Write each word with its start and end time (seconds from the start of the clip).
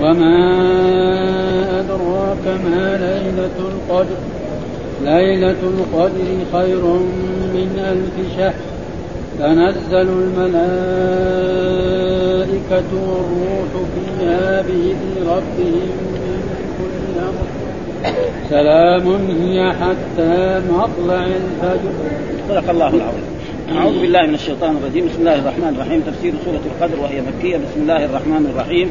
وما 0.00 0.38
أدراك 1.80 2.44
ما 2.64 2.96
ليلة 2.96 3.56
القدر 3.58 4.20
ليلة 5.04 5.60
القدر 5.62 6.28
خير 6.52 6.84
من 7.54 7.70
ألف 7.78 8.16
شهر 8.36 8.54
تنزل 9.38 10.08
الملائكة 10.08 10.70
والروح 12.92 13.70
فيها 13.94 14.62
بإذن 14.62 15.14
ربهم 15.26 15.90
من 16.14 16.40
كل 16.78 17.04
أمر 17.20 17.46
سلام 18.50 19.06
هي 19.42 19.58
حتى 19.72 20.34
مطلع 20.70 21.22
الفجر 21.26 21.94
صدق 22.48 22.66
الله 22.70 22.88
العظيم. 22.88 23.24
أعوذ 23.76 24.00
بالله 24.00 24.22
من 24.26 24.34
الشيطان 24.34 24.76
الرجيم. 24.76 25.06
بسم 25.06 25.20
الله 25.20 25.34
الرحمن 25.34 25.74
الرحيم. 25.76 26.00
تفسير 26.00 26.32
سورة 26.44 26.60
القدر 26.66 27.00
وهي 27.00 27.20
مكية. 27.20 27.56
بسم 27.56 27.80
الله 27.82 28.04
الرحمن 28.04 28.46
الرحيم. 28.54 28.90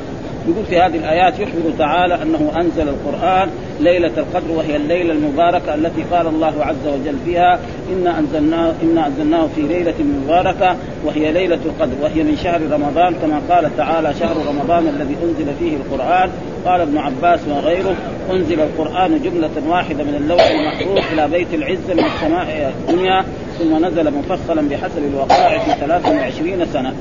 يقول 0.47 0.65
في 0.65 0.79
هذه 0.79 0.95
الآيات 0.95 1.39
يخبر 1.39 1.71
تعالى 1.79 2.21
أنه 2.21 2.51
أنزل 2.57 2.89
القرآن 2.89 3.49
ليلة 3.79 4.11
القدر 4.17 4.51
وهي 4.51 4.75
الليلة 4.75 5.13
المباركة 5.13 5.75
التي 5.75 6.03
قال 6.11 6.27
الله 6.27 6.53
عز 6.59 6.87
وجل 6.87 7.15
فيها 7.25 7.59
إنا 7.93 8.19
انزلناه 8.19 8.73
إنا 8.83 9.07
أنزلناه 9.07 9.47
في 9.55 9.61
ليلة 9.61 9.93
مباركة 10.23 10.75
وهي 11.05 11.31
ليلة 11.31 11.59
القدر 11.65 11.93
وهي 12.01 12.23
من 12.23 12.37
شهر 12.43 12.61
رمضان 12.71 13.15
كما 13.21 13.41
قال 13.49 13.77
تعالى 13.77 14.13
شهر 14.19 14.35
رمضان 14.47 14.87
الذي 14.87 15.15
أنزل 15.23 15.53
فيه 15.59 15.75
القرآن 15.75 16.29
قال 16.65 16.81
ابن 16.81 16.97
عباس 16.97 17.39
وغيره 17.49 17.95
أنزل 18.31 18.59
القرآن 18.59 19.21
جملة 19.23 19.69
واحدة 19.69 20.03
من 20.03 20.15
اللوح 20.15 20.41
المحفوظ 20.47 20.97
إلى 21.13 21.27
بيت 21.27 21.53
العزه 21.53 21.93
من 21.93 22.05
السماء 22.05 22.73
الدنيا 22.79 23.25
ثم 23.59 23.85
نزل 23.85 24.13
مفصلا 24.13 24.69
بحسب 24.69 25.03
الوقائع 25.13 25.59
في 25.59 25.71
23 25.79 26.65
سنة 26.73 26.93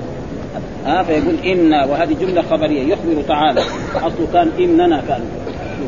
ها 0.87 1.03
فيقول 1.03 1.35
إنا 1.47 1.87
وهذه 1.87 2.17
جملة 2.21 2.43
خبرية 2.43 2.83
يخبر 2.83 3.23
تعالى. 3.29 3.61
أصله 3.95 4.27
كان 4.33 4.51
إننا 4.59 5.03
كان. 5.09 5.21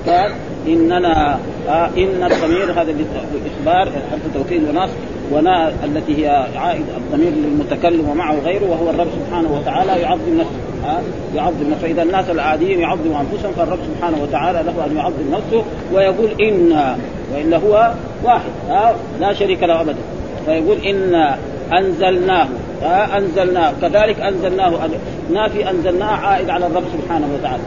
كان 0.06 0.30
إننا 0.66 1.38
آه 1.68 1.86
إن 1.86 2.28
الضمير 2.32 2.72
هذا 2.72 2.90
الإخبار 2.90 3.92
حرف 4.10 4.34
توكيد 4.34 4.68
ونصب 4.68 4.94
ونا 5.30 5.72
التي 5.84 6.24
هي 6.24 6.46
عائد 6.56 6.84
الضمير 6.96 7.33
للمتكلم 7.33 8.08
ومعه 8.08 8.34
غيره 8.38 8.70
وهو 8.70 8.90
الرب 8.90 9.08
سبحانه 9.27 9.52
وتعالى 9.52 10.02
يعظم 10.02 10.38
نفسه 10.38 10.84
ها 10.84 11.02
يعظم 11.34 11.70
نفسه. 11.70 11.83
فإذا 11.83 12.02
الناس 12.02 12.30
العاديين 12.30 12.80
يعظموا 12.80 13.20
أنفسهم 13.20 13.52
فالرب 13.52 13.78
سبحانه 13.94 14.22
وتعالى 14.22 14.62
له 14.62 14.86
أن 14.86 14.96
يعظم 14.96 15.30
نفسه 15.33 15.64
ويقول 15.94 16.30
أنا 16.40 16.96
وإلا 17.34 17.56
هو 17.56 17.92
واحد 18.24 18.50
ها 18.68 18.94
لا 19.20 19.33
شريك 19.33 19.62
له 19.62 19.80
أبدا. 19.80 19.98
فيقول 20.46 20.77
أنا 20.77 21.38
انزلناه 22.83 23.19
انزلناه 23.19 23.72
كذلك 23.83 24.20
أنزلناه 24.20 24.88
نافي 25.33 25.70
انزلناه 25.70 26.16
عائد 26.27 26.50
على 26.50 26.66
الرب 26.66 26.84
سبحانه 26.98 27.27
وتعالى 27.39 27.62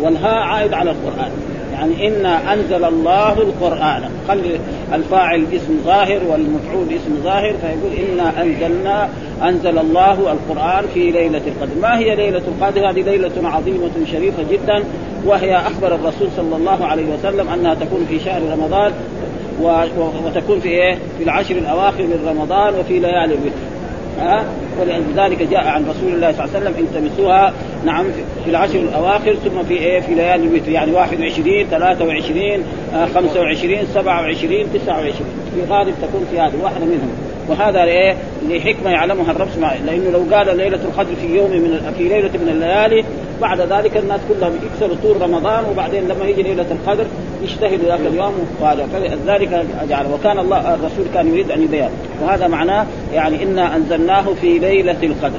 والهاء 0.00 0.38
عائد 0.38 0.74
على 0.74 0.90
القرآن 0.90 1.30
يعني 1.78 2.08
إنا 2.08 2.52
أنزل 2.52 2.84
الله 2.84 3.32
القرآن 3.32 4.02
خلي 4.28 4.58
الفاعل 4.94 5.44
اسم 5.52 5.80
ظاهر 5.84 6.20
والمفعول 6.30 6.86
اسم 6.88 7.22
ظاهر 7.24 7.54
فيقول 7.60 8.10
إنا 8.10 8.42
انزلنا 8.42 9.08
أنزل 9.42 9.78
الله 9.78 10.12
القرآن 10.12 10.84
في 10.94 11.10
ليلة 11.10 11.40
القدر، 11.46 11.80
ما 11.82 11.98
هي 11.98 12.16
ليلة 12.16 12.42
القدر؟ 12.48 12.90
هذه 12.90 13.02
ليلة 13.02 13.30
عظيمة 13.44 13.90
شريفة 14.12 14.42
جدا 14.50 14.84
وهي 15.26 15.56
أخبر 15.56 15.94
الرسول 15.94 16.28
صلى 16.36 16.56
الله 16.56 16.86
عليه 16.86 17.04
وسلم 17.14 17.48
أنها 17.48 17.74
تكون 17.74 18.06
في 18.08 18.18
شهر 18.18 18.42
رمضان 18.52 18.92
وتكون 20.24 20.60
في 20.60 20.68
إيه؟ 20.68 20.94
في 21.18 21.24
العشر 21.24 21.56
الأواخر 21.56 22.02
من 22.02 22.26
رمضان 22.28 22.74
وفي 22.74 22.98
ليالي 22.98 23.24
الوتر. 23.34 23.67
ها؟ 24.18 24.44
ولذلك 24.80 25.42
جاء 25.42 25.66
عن 25.66 25.84
رسول 25.88 26.12
الله 26.12 26.32
صلى 26.32 26.44
الله 26.44 26.56
عليه 26.56 26.66
وسلم 26.66 26.86
التمسوها 26.86 27.52
نعم 27.84 28.04
في 28.44 28.50
العشر 28.50 28.78
الأواخر 28.78 29.34
ثم 29.34 29.62
في 29.68 29.74
إيه؟ 29.74 30.00
في 30.00 30.14
ليالي 30.14 30.46
الوتر 30.46 30.70
يعني 30.70 30.92
21 30.92 31.66
23 31.70 32.64
25 33.14 33.86
27 33.94 34.72
29 34.72 35.12
في 35.54 35.72
غالب 35.72 35.94
تكون 36.02 36.26
في 36.30 36.40
هذه 36.40 36.62
واحدة 36.62 36.84
منهم. 36.84 37.10
وهذا 37.48 37.84
إيه؟ 37.84 38.16
لحكمة 38.48 38.90
يعلمها 38.90 39.30
الرب 39.30 39.48
لأنه 39.86 40.10
لو 40.10 40.36
قال 40.36 40.56
ليلة 40.56 40.80
القدر 40.84 41.14
في 41.20 41.36
يوم 41.36 41.50
من 41.50 41.92
في 41.98 42.08
ليلة 42.08 42.30
من 42.32 42.48
الليالي 42.48 43.04
بعد 43.40 43.60
ذلك 43.60 43.96
الناس 43.96 44.20
كلهم 44.28 44.52
يكسروا 44.66 44.96
طول 45.02 45.22
رمضان 45.22 45.64
وبعدين 45.70 46.08
لما 46.08 46.24
يجي 46.24 46.42
ليلة 46.42 46.66
القدر 46.70 47.04
يجتهدوا 47.42 47.88
ذاك 47.88 48.00
اليوم 48.00 48.34
وهذا 48.60 48.86
فلذلك 48.86 49.66
جعل 49.88 50.06
وكان 50.12 50.38
الله 50.38 50.74
الرسول 50.74 51.06
كان 51.14 51.28
يريد 51.28 51.50
أن 51.50 51.62
يبين. 51.62 51.88
وهذا 52.22 52.48
معناه 52.48 52.86
يعني 53.14 53.42
إنا 53.42 53.76
أنزلناه 53.76 54.34
في 54.40 54.58
ليلة 54.58 55.02
القدر. 55.02 55.38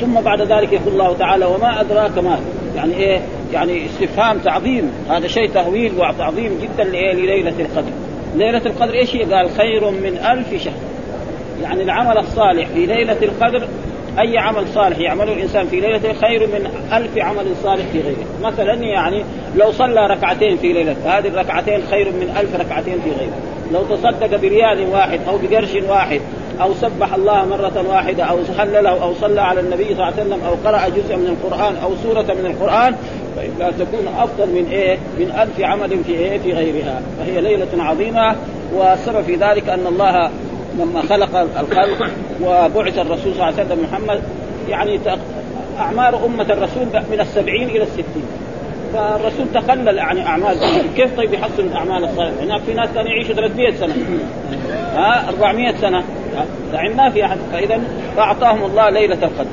ثم 0.00 0.20
بعد 0.20 0.42
ذلك 0.42 0.72
يقول 0.72 0.92
الله 0.92 1.16
تعالى 1.16 1.44
وما 1.44 1.80
أدراك 1.80 2.18
ما 2.18 2.38
يعني 2.76 2.94
إيه؟ 2.94 3.20
يعني 3.52 3.86
استفهام 3.86 4.38
تعظيم. 4.38 4.90
هذا 5.10 5.26
شيء 5.26 5.48
تهويل 5.48 5.92
وتعظيم 5.98 6.58
جدا 6.62 6.84
لليلة 6.84 7.54
القدر. 7.60 7.92
ليلة 8.36 8.62
القدر 8.66 8.94
إيش 8.94 9.16
هي؟ 9.16 9.22
قال 9.22 9.50
خير 9.50 9.90
من 9.90 10.18
ألف 10.32 10.64
شهر. 10.64 10.74
يعني 11.62 11.82
العمل 11.82 12.18
الصالح 12.18 12.68
في 12.68 12.86
ليلة 12.86 13.16
القدر 13.22 13.68
أي 14.20 14.38
عمل 14.38 14.68
صالح 14.68 14.98
يعمله 14.98 15.32
الإنسان 15.32 15.66
في 15.66 15.80
ليلته 15.80 16.12
خير 16.12 16.46
من 16.46 16.70
ألف 16.92 17.18
عمل 17.18 17.56
صالح 17.62 17.84
في 17.92 18.00
غيره 18.00 18.26
مثلا 18.42 18.74
يعني 18.74 19.24
لو 19.56 19.72
صلى 19.72 20.06
ركعتين 20.06 20.56
في 20.56 20.72
ليلة 20.72 20.96
هذه 21.04 21.28
الركعتين 21.28 21.80
خير 21.90 22.06
من 22.12 22.36
ألف 22.40 22.60
ركعتين 22.60 23.00
في 23.04 23.10
غيره 23.10 23.38
لو 23.72 23.96
تصدق 23.96 24.40
بريال 24.40 24.88
واحد 24.92 25.20
أو 25.28 25.38
بقرش 25.38 25.74
واحد 25.88 26.20
أو 26.60 26.74
سبح 26.74 27.14
الله 27.14 27.44
مرة 27.46 27.84
واحدة 27.88 28.24
أو 28.24 28.38
هلله 28.58 29.02
أو 29.02 29.14
صلى 29.14 29.40
على 29.40 29.60
النبي 29.60 29.84
صلى 29.84 29.92
الله 29.92 30.04
عليه 30.04 30.22
وسلم 30.22 30.40
أو 30.46 30.54
قرأ 30.64 30.88
جزءا 30.88 31.16
من 31.16 31.26
القرآن 31.26 31.76
أو 31.76 31.90
سورة 32.02 32.34
من 32.34 32.46
القرآن 32.46 32.94
فإنها 33.36 33.70
تكون 33.70 34.08
أفضل 34.18 34.46
من 34.46 34.68
إيه؟ 34.70 34.98
من 35.18 35.30
ألف 35.40 35.60
عمل 35.60 36.04
في 36.04 36.12
إيه؟ 36.12 36.38
في 36.38 36.52
غيرها 36.52 37.02
فهي 37.18 37.40
ليلة 37.40 37.84
عظيمة 37.84 38.36
والسبب 38.74 39.22
في 39.22 39.34
ذلك 39.34 39.68
أن 39.68 39.86
الله 39.86 40.30
لما 40.78 41.02
خلق 41.02 41.36
الخلق 41.36 42.10
وبعث 42.42 42.98
الرسول 42.98 43.34
صلى 43.34 43.34
الله 43.34 43.44
عليه 43.44 43.64
وسلم 43.64 43.86
محمد 43.90 44.22
يعني 44.68 45.00
أعمار 45.78 46.26
أمة 46.26 46.46
الرسول 46.50 46.86
من 47.10 47.20
السبعين 47.20 47.68
إلى 47.68 47.82
الستين. 47.82 48.24
فالرسول 48.94 49.46
تقلل 49.54 49.96
يعني 49.96 50.26
أعمال 50.26 50.56
كيف 50.96 51.16
طيب 51.16 51.34
يحصل 51.34 51.62
الأعمال 51.62 52.04
الصالحة؟ 52.04 52.44
هناك 52.44 52.60
في 52.60 52.74
ناس 52.74 52.88
كانوا 52.94 53.10
يعيشوا 53.10 53.34
300 53.34 53.70
سنة. 53.70 53.94
ها؟ 54.94 55.28
400 55.28 55.76
سنة. 55.76 56.04
دحين 56.72 56.96
ما 56.96 57.10
في 57.10 57.24
أحد. 57.24 57.38
فإذا 57.52 57.80
فأعطاهم 58.16 58.64
الله 58.64 58.90
ليلة 58.90 59.14
القدر. 59.22 59.50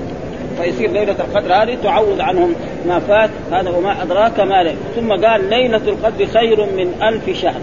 فيصير 0.61 0.91
ليلة 0.91 1.15
القدر 1.19 1.53
هذه 1.53 1.77
تعوض 1.83 2.21
عنهم 2.21 2.53
ما 2.87 2.99
فات. 2.99 3.29
هذا 3.51 3.69
وما 3.69 4.03
أدراك 4.03 4.39
ما. 4.39 4.75
ثم 4.95 5.25
قال 5.25 5.49
ليلة 5.49 5.81
القدر 5.87 6.25
خير 6.25 6.65
من 6.65 6.93
ألف 7.03 7.41
شهر. 7.41 7.61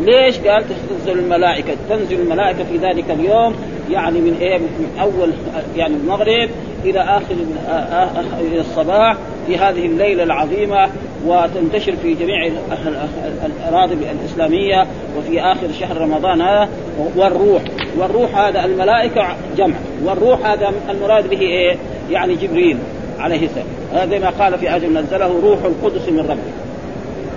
ليش 0.00 0.38
قال 0.38 0.64
تنزل 0.88 1.18
الملائكة؟ 1.18 1.74
تنزل 1.88 2.20
الملائكة 2.20 2.64
في 2.64 2.76
ذلك 2.76 3.10
اليوم 3.10 3.54
يعني 3.90 4.20
من 4.20 4.36
إيه؟ 4.40 4.58
من 4.58 4.98
أول 5.00 5.32
يعني 5.76 5.94
المغرب 5.96 6.50
إلى 6.84 7.00
آخر 7.00 7.34
إلى 8.40 8.60
الصباح 8.60 9.16
في 9.46 9.56
هذه 9.56 9.86
الليلة 9.86 10.22
العظيمة 10.22 10.88
وتنتشر 11.26 11.96
في 12.02 12.14
جميع 12.14 12.50
الأراضي 13.46 13.94
الإسلامية 13.94 14.86
وفي 15.18 15.40
آخر 15.40 15.72
شهر 15.80 16.00
رمضان 16.00 16.40
هذا 16.40 16.68
والروح. 17.16 17.62
والروح 17.98 18.38
هذا 18.38 18.64
الملائكة 18.64 19.36
جمع. 19.56 19.76
والروح 20.04 20.46
هذا 20.46 20.72
المراد 20.90 21.30
به 21.30 21.40
إيه؟ 21.40 21.76
يعني 22.10 22.34
جبريل 22.34 22.78
عليه 23.18 23.46
السلام. 23.46 23.66
هذا 23.92 24.18
ما 24.18 24.30
قال 24.30 24.58
في 24.58 24.76
أجل 24.76 24.98
نزله 24.98 25.40
روح 25.40 25.58
القدس 25.64 26.08
من 26.08 26.18
ربه. 26.18 26.67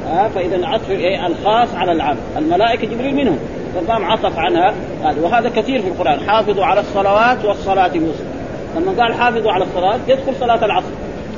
ها 0.08 0.28
فإذا 0.28 0.68
عطف 0.68 0.92
إيه 0.92 1.28
الخاص 1.28 1.76
على 1.76 1.92
العام 1.92 2.18
الملائكة 2.38 2.88
جبريل 2.88 3.16
منهم. 3.16 3.40
فقام 3.76 4.06
عطف 4.06 4.40
عنها. 4.40 4.74
هذا 5.04 5.22
وهذا 5.22 5.50
كثير 5.50 5.82
في 5.82 5.88
القرآن. 5.88 6.20
حافظوا 6.30 6.66
على 6.66 6.80
الصلوات 6.80 7.46
والصلاة 7.46 7.92
الوسطى. 7.96 8.24
لما 8.76 9.04
قال 9.04 9.14
حافظوا 9.14 9.52
على 9.52 9.64
الصلاه 9.64 10.00
يدخل 10.08 10.36
صلاة 10.40 10.66
العصر. 10.66 10.92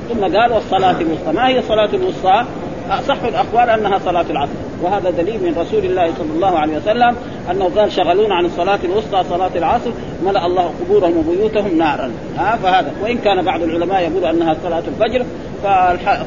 ثم 0.09 0.21
قال 0.37 0.53
والصلاة 0.53 1.01
الوسطى. 1.01 1.31
ما 1.31 1.47
هي 1.47 1.59
الصلاه 1.59 1.89
الوسطى؟ 1.93 2.45
أصح 2.89 3.23
الأقوال 3.23 3.69
أنها 3.69 3.99
صلاة 3.99 4.25
العصر. 4.29 4.53
وهذا 4.81 5.09
دليل 5.09 5.43
من 5.43 5.55
رسول 5.57 5.85
الله 5.85 6.11
صلى 6.17 6.29
الله 6.35 6.59
عليه 6.59 6.77
وسلم 6.77 7.15
انه 7.51 7.69
قال 7.75 7.91
شغلونا 7.91 8.35
عن 8.35 8.45
الصلاة 8.45 8.79
الوسطى 8.83 9.23
صلاة 9.29 9.51
العصر 9.55 9.91
ملأ 10.25 10.45
الله 10.45 10.73
قبورهم 10.81 11.17
وبيوتهم 11.17 11.77
نارا. 11.77 12.11
ها 12.37 12.55
فهذا. 12.63 12.91
وإن 13.03 13.17
كان 13.17 13.45
بعض 13.45 13.61
العلماء 13.61 14.01
يقول 14.01 14.25
أنها 14.25 14.55
صلاة 14.63 14.83
الفجر 14.87 15.25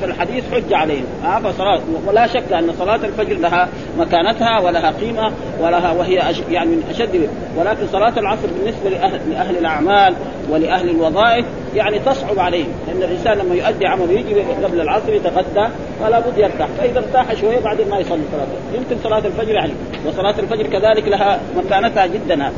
فالحديث 0.00 0.54
حج 0.54 0.74
عليهم. 0.74 1.04
آه 1.24 1.38
فصلاة 1.38 1.80
ولا 2.06 2.26
شك 2.26 2.52
أن 2.52 2.72
صلاة 2.78 3.00
الفجر 3.04 3.38
لها 3.38 3.68
مكانتها 3.98 4.60
ولها 4.60 4.90
قيمة 4.90 5.32
ولها 5.60 5.92
وهي 5.92 6.30
أش 6.30 6.36
يعني 6.50 6.70
من 6.70 6.82
أشد 6.90 7.28
ولكن 7.56 7.86
صلاة 7.92 8.18
العصر 8.18 8.48
بالنسبة 8.58 8.90
لاهل, 8.90 9.20
لأهل 9.30 9.58
الأعمال 9.58 10.14
ولأهل 10.50 10.90
الوظائف 10.90 11.46
يعني 11.74 11.98
تصعب 11.98 12.38
عليهم. 12.38 12.68
لأن 12.86 13.02
الإنسان 13.02 13.38
لما 13.38 13.54
يؤدي 13.54 13.86
عمله 13.86 14.12
يجي 14.12 14.40
قبل 14.40 14.80
العصر 14.80 15.12
يتغدى 15.12 15.68
فلا 16.00 16.20
بد 16.20 16.38
يرتاح. 16.38 16.68
فإذا 16.78 16.98
ارتاح 16.98 17.34
شوية 17.34 17.60
بعدين 17.60 17.88
ما 17.88 17.98
يصلي 17.98 18.22
صلاة. 18.32 18.46
يمكن 18.74 18.96
صلاة 19.02 19.26
الفجر 19.26 19.54
يعني 19.54 19.72
وصلاة 20.06 20.34
الفجر 20.38 20.66
كذلك 20.66 21.05
لها 21.08 21.40
مكانتها 21.56 22.06
جدا. 22.06 22.52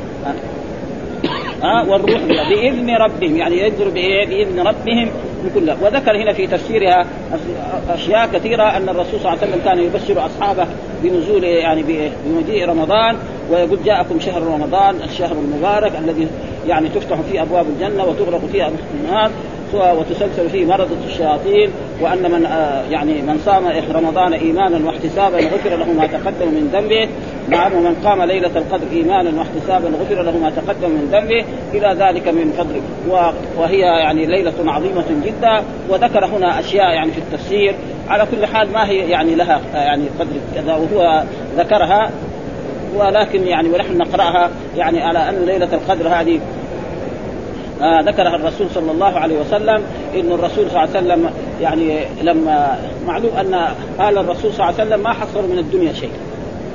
ها 1.63 1.83
والروح 1.89 2.21
بإذن 2.49 2.91
ربهم 2.91 3.37
يعني 3.37 3.71
بإيه؟ 3.71 4.27
بإذن 4.27 4.61
ربهم 4.61 5.09
بكل 5.45 5.71
وذكر 5.83 6.17
هنا 6.17 6.33
في 6.33 6.47
تفسيرها 6.47 7.07
أشياء 7.89 8.29
كثيرة 8.33 8.63
أن 8.63 8.89
الرسول 8.89 9.21
صلى 9.21 9.33
الله 9.33 9.43
عليه 9.43 9.53
وسلم 9.53 9.61
كان 9.65 9.79
يبشر 9.79 10.27
أصحابه 10.27 10.67
بنزول 11.03 11.45
يعني 11.45 11.83
بمجيء 11.83 12.69
رمضان 12.69 13.17
ويقول 13.51 13.79
جاءكم 13.85 14.21
شهر 14.21 14.43
رمضان 14.43 14.97
الشهر 15.05 15.33
المبارك 15.33 15.93
الذي 15.99 16.29
يعني 16.69 16.89
تفتح 16.89 17.17
فيه 17.21 17.43
أبواب 17.43 17.67
الجنة 17.69 18.05
وتغرق 18.05 18.41
فيه 18.53 18.67
ابواب 18.67 19.31
وتسلسل 19.75 20.51
فيه 20.51 20.67
مرضة 20.67 20.97
الشياطين 21.07 21.71
وأن 22.01 22.31
من 22.31 22.47
آه، 22.47 22.83
يعني 22.91 23.23
من 23.23 23.39
صام 23.45 23.65
رمضان 23.95 24.33
إيمانا 24.33 24.87
واحتسابا 24.87 25.37
غفر 25.39 25.77
له 25.77 25.93
ما 25.93 26.07
تقدم 26.07 26.49
من 26.49 26.71
ذنبه. 26.73 27.09
نعم 27.49 27.73
ومن 27.73 27.95
قام 28.05 28.23
ليلة 28.23 28.59
القدر 28.59 28.87
إيمانا 28.93 29.39
واحتسابا 29.39 29.89
غفر 29.89 30.23
له 30.23 30.39
ما 30.39 30.51
تقدم 30.51 30.91
من 30.91 31.09
ذنبه. 31.13 31.45
إلى 31.75 32.05
ذلك 32.05 32.29
من 32.29 32.53
فضله. 32.59 32.83
وهي 33.59 33.79
يعني 33.79 34.27
ليلة 34.27 34.55
عظيمة 34.67 35.05
جدا. 35.25 35.63
وذكر 35.89 36.25
هنا 36.25 36.61
أشياء 36.61 36.95
يعني 36.95 37.11
في 37.11 37.19
التفسير. 37.19 37.75
على 38.09 38.27
كل 38.31 38.47
حال 38.47 38.73
ما 38.73 38.89
هي 38.89 39.11
يعني 39.11 39.35
لها 39.35 39.61
آه، 39.75 39.79
يعني 39.79 40.05
قدر 40.21 40.37
كذا 40.55 40.75
وهو 40.75 41.23
ذكرها. 41.59 42.11
ولكن 42.97 43.47
يعني 43.47 43.69
ونحن 43.69 43.97
نقرأها 43.97 44.51
يعني 44.77 45.03
على 45.03 45.19
أن 45.19 45.45
ليلة 45.47 45.69
القدر 45.73 46.09
هذه 46.09 46.41
آه 47.83 48.01
ذكرها 48.01 48.37
الرسول 48.37 48.67
صلى 48.75 48.91
الله 48.93 49.19
عليه 49.19 49.39
وسلم 49.41 49.83
إن 50.15 50.33
الرسول 50.33 50.71
صلى 50.71 50.85
الله 50.85 50.97
عليه 50.97 50.99
وسلم 50.99 51.31
يعني 51.61 52.01
لما 52.23 52.79
معلوم 53.07 53.31
أن 53.41 53.55
ال 54.09 54.19
الرسول 54.19 54.53
صلى 54.53 54.55
الله 54.55 54.65
عليه 54.65 54.75
وسلم 54.75 55.01
ما 55.03 55.13
حصلوا 55.13 55.49
من 55.49 55.59
الدنيا 55.59 55.93
شيء. 55.93 56.11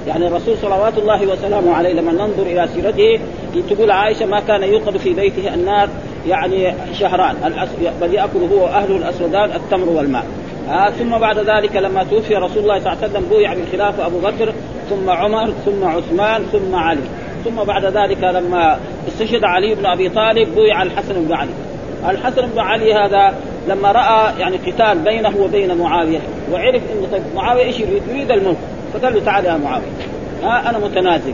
يعني 0.07 0.27
الرسول 0.27 0.57
صلوات 0.57 0.97
الله 0.97 1.27
وسلامه 1.27 1.73
عليه 1.73 1.93
لما 1.93 2.11
ننظر 2.11 2.43
إلى 2.43 2.67
سيرته 2.73 3.19
تقول 3.69 3.91
عائشة 3.91 4.25
ما 4.25 4.39
كان 4.39 4.63
يوقد 4.63 4.97
في 4.97 5.13
بيته 5.13 5.53
النار 5.53 5.89
يعني 6.27 6.73
شهران 6.99 7.35
بل 8.01 8.13
يأكل 8.13 8.39
هو 8.53 8.63
وأهله 8.63 8.97
الأسودان 8.97 9.51
التمر 9.51 9.89
والماء. 9.89 10.25
آه 10.69 10.89
ثم 10.89 11.17
بعد 11.17 11.37
ذلك 11.37 11.75
لما 11.75 12.03
توفي 12.03 12.35
رسول 12.35 12.63
الله 12.63 12.79
صلى 12.79 12.93
الله 12.93 13.03
عليه 13.03 13.11
وسلم 13.11 13.25
بويع 13.29 13.53
بالخلافه 13.53 14.05
أبو 14.05 14.19
بكر 14.19 14.53
ثم 14.89 15.09
عمر 15.09 15.53
ثم 15.65 15.83
عثمان 15.83 16.43
ثم 16.51 16.75
علي. 16.75 17.01
ثم 17.45 17.63
بعد 17.63 17.85
ذلك 17.85 18.23
لما 18.23 18.79
استشهد 19.07 19.43
علي 19.43 19.75
بن 19.75 19.85
أبي 19.85 20.09
طالب 20.09 20.55
بويع 20.55 20.83
الحسن 20.83 21.25
بن 21.25 21.33
علي 21.33 21.51
الحسن 22.09 22.41
بن 22.47 22.59
علي 22.59 22.93
هذا 22.93 23.33
لما 23.67 23.91
رأى 23.91 24.39
يعني 24.39 24.57
قتال 24.57 24.99
بينه 24.99 25.33
وبين 25.39 25.77
معاوية 25.77 26.19
وعرف 26.51 26.81
انه 26.91 27.07
طيب 27.11 27.21
معاوية 27.35 27.63
إيش 27.63 27.79
يريد؟ 27.79 28.01
يريد 28.09 28.31
الملك 28.31 28.57
فقال 28.93 29.13
له 29.13 29.23
تعال 29.25 29.45
يا 29.45 29.57
معاوية 29.57 29.85
ها 30.43 30.69
أنا 30.69 30.77
متنازل 30.79 31.33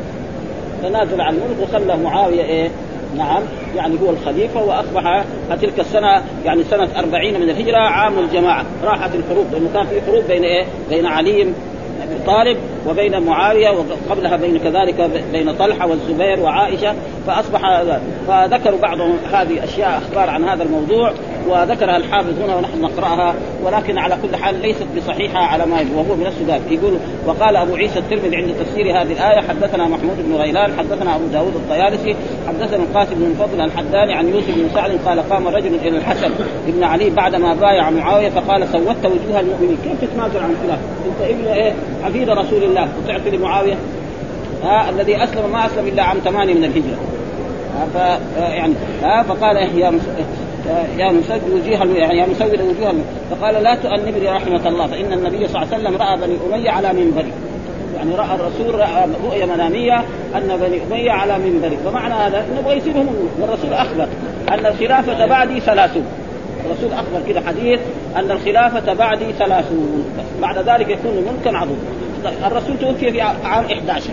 تنازل 0.83 1.21
عن 1.21 1.33
الملك 1.33 1.69
وخلى 1.69 1.97
معاوية 1.97 2.43
إيه؟ 2.43 2.69
نعم 3.17 3.43
يعني 3.75 3.95
هو 4.03 4.09
الخليفة 4.09 4.63
وأصبح 4.63 5.23
تلك 5.61 5.79
السنة 5.79 6.23
يعني 6.45 6.63
سنة 6.63 6.89
أربعين 6.99 7.41
من 7.41 7.49
الهجرة 7.49 7.77
عام 7.77 8.19
الجماعة 8.19 8.65
راحت 8.83 9.15
الحروب 9.15 9.45
لأنه 9.51 9.69
كان 9.73 9.85
في 9.85 10.01
حروب 10.01 10.23
بين 10.27 10.43
إيه؟ 10.43 10.65
بين 10.89 11.05
علي 11.05 11.53
أبي 12.09 12.25
طالب 12.25 12.57
وبين 12.87 13.21
معاوية 13.21 13.69
وقبلها 13.69 14.37
بين 14.37 14.59
كذلك 14.59 15.09
بين 15.31 15.53
طلحة 15.53 15.87
والزبير 15.87 16.39
وعائشة 16.39 16.95
فأصبح 17.27 17.83
فذكروا 18.27 18.79
بعضهم 18.79 19.17
هذه 19.33 19.63
أشياء 19.63 19.97
أخبار 19.97 20.29
عن 20.29 20.43
هذا 20.43 20.63
الموضوع. 20.63 21.13
وذكرها 21.47 21.97
الحافظ 21.97 22.41
هنا 22.41 22.55
ونحن 22.55 22.81
نقرأها 22.81 23.33
ولكن 23.63 23.97
على 23.97 24.17
كل 24.21 24.35
حال 24.35 24.61
ليست 24.61 24.87
بصحيحة 24.97 25.39
على 25.39 25.65
ما 25.65 25.81
يقول 25.81 25.95
وهو 25.95 26.15
بنفسه 26.15 26.51
قال 26.51 26.61
يقول 26.69 26.97
وقال 27.25 27.55
أبو 27.55 27.75
عيسى 27.75 27.99
الترمذي 27.99 28.35
عند 28.35 28.53
تفسير 28.59 29.01
هذه 29.01 29.11
الآية 29.11 29.47
حدثنا 29.47 29.87
محمود 29.87 30.17
بن 30.27 30.35
غيلان 30.35 30.71
حدثنا 30.77 31.15
أبو 31.15 31.25
داود 31.25 31.55
الطيالسي 31.55 32.15
حدثنا 32.47 32.83
القاسم 32.83 33.15
بن 33.15 33.33
فضل 33.39 33.61
الحداني 33.61 34.13
عن 34.13 34.27
يوسف 34.27 34.55
بن 34.55 34.69
سعد 34.73 34.91
قال 35.05 35.29
قام 35.29 35.47
رجل 35.47 35.75
إلى 35.75 35.97
الحسن 35.97 36.29
بن 36.67 36.83
علي 36.83 37.09
بعدما 37.09 37.53
بايع 37.53 37.89
معاوية 37.89 38.29
فقال 38.29 38.67
سودت 38.67 39.05
وجوه 39.05 39.39
المؤمنين. 39.39 39.77
كيف 39.83 40.11
تتنازل 40.11 40.39
عن 40.39 40.51
الخلاف؟ 40.51 40.79
أنت 41.05 41.29
ابن 41.29 41.47
إيه؟ 41.47 41.73
عبيد 42.03 42.29
رسول 42.29 42.63
الله. 42.63 42.87
وتعطي 43.03 43.29
لمعاوية؟ 43.29 43.75
ها 44.63 44.89
الذي 44.89 45.23
أسلم 45.23 45.51
ما 45.51 45.65
أسلم 45.65 45.87
إلا 45.87 46.03
عام 46.03 46.17
ثمانية 46.17 46.53
من 46.53 46.63
الهجرة. 46.63 46.97
ف 47.93 47.95
يعني 48.37 48.73
ها 49.03 49.23
فقال 49.23 49.55
يا 49.55 49.91
يا 50.97 51.11
مسود 51.11 51.65
يعني 51.65 52.17
يا 52.17 52.25
مسود 52.25 52.61
وجوه 52.61 52.93
فقال 53.31 53.63
لا 53.63 53.75
تؤنبني 53.75 54.29
رحمة 54.29 54.67
الله 54.67 54.87
فإن 54.87 55.13
النبي 55.13 55.47
صلى 55.47 55.63
الله 55.63 55.73
عليه 55.73 55.83
وسلم 55.83 55.97
رأى 55.97 56.17
بني 56.17 56.37
أمية 56.47 56.69
على 56.69 56.93
منبري 56.93 57.31
يعني 57.99 58.15
رأى 58.15 58.35
الرسول 58.35 58.79
رأى 58.79 59.05
رؤيه 59.25 59.45
منامية 59.45 59.97
أن 60.35 60.59
بني 60.61 60.81
أمية 60.83 61.11
على 61.11 61.37
منبري 61.37 61.77
فمعنى 61.77 62.13
هذا 62.13 62.37
إنه 62.37 62.59
يبغى 62.59 62.77
يصير 62.77 62.97
هم 62.97 63.15
والرسول 63.41 63.73
أخبر 63.73 64.07
أن 64.49 64.65
الخلافة 64.65 65.25
بعدي 65.25 65.59
ثلاثون. 65.59 66.05
الرسول 66.65 66.93
أخبر 66.93 67.21
كذا 67.27 67.41
حديث 67.47 67.79
أن 68.15 68.31
الخلافة 68.31 68.93
بعدي 68.93 69.33
ثلاثون. 69.39 70.05
بعد 70.41 70.57
ذلك 70.57 70.89
يكون 70.89 71.11
ملكا 71.11 71.57
عظيما 71.57 71.79
الرسول 72.47 72.79
توفي 72.79 73.11
في 73.11 73.21
عام 73.21 73.65
11 73.65 74.09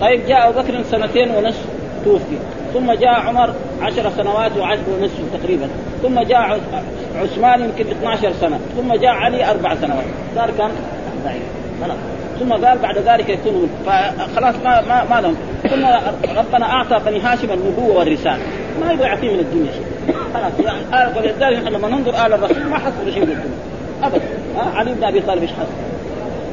طيب 0.00 0.26
جاء 0.26 0.48
أبو 0.48 0.60
بكر 0.60 0.82
سنتين 0.82 1.30
ونصف 1.30 1.64
توفي. 2.04 2.36
ثم 2.74 2.92
جاء 2.92 3.10
عمر 3.10 3.54
عشر 3.84 4.10
سنوات 4.16 4.52
ونصف 4.56 5.20
تقريبا. 5.40 5.68
ثم 6.02 6.20
جاء 6.20 6.60
عثمان 7.16 7.60
يمكن 7.60 7.84
12 7.90 8.32
سنة. 8.40 8.60
ثم 8.76 8.94
جاء 8.94 9.10
علي 9.10 9.50
أربع 9.50 9.74
سنوات. 9.74 10.04
صار 10.36 10.50
كم 10.50 10.70
40 11.24 11.40
خلاص 11.82 11.96
ثم 12.40 12.52
قال 12.52 12.78
بعد 12.78 12.98
ذلك 12.98 13.28
يكون 13.28 13.70
فخلاص 13.86 14.54
ما 14.64 14.80
ما 14.80 15.04
ما 15.10 15.20
لهم. 15.20 15.36
ثم 15.70 15.84
ربنا 16.36 16.66
أعطى 16.72 17.00
بني 17.06 17.20
هاشم 17.20 17.50
النبوة 17.52 17.98
والرسالة. 17.98 18.42
ما 18.80 18.92
يبغى 18.92 19.06
يعطيه 19.06 19.32
من 19.32 19.38
الدنيا 19.38 19.72
شيء. 19.72 20.16
خلاص. 20.34 20.52
يعني 20.92 21.16
ولذلك 21.16 21.62
نحن 21.62 21.74
لما 21.74 21.88
ننظر 21.88 22.26
آل 22.26 22.32
الرسول 22.32 22.64
ما 22.66 22.78
حصل 22.78 23.12
شيء 23.14 23.24
من 23.24 23.32
الدنيا. 23.32 23.58
ابدا. 24.02 24.24
علي 24.78 24.94
بن 24.94 25.04
أبي 25.04 25.20
طالب 25.20 25.42
إيش 25.42 25.50
حصل؟ 25.50 25.93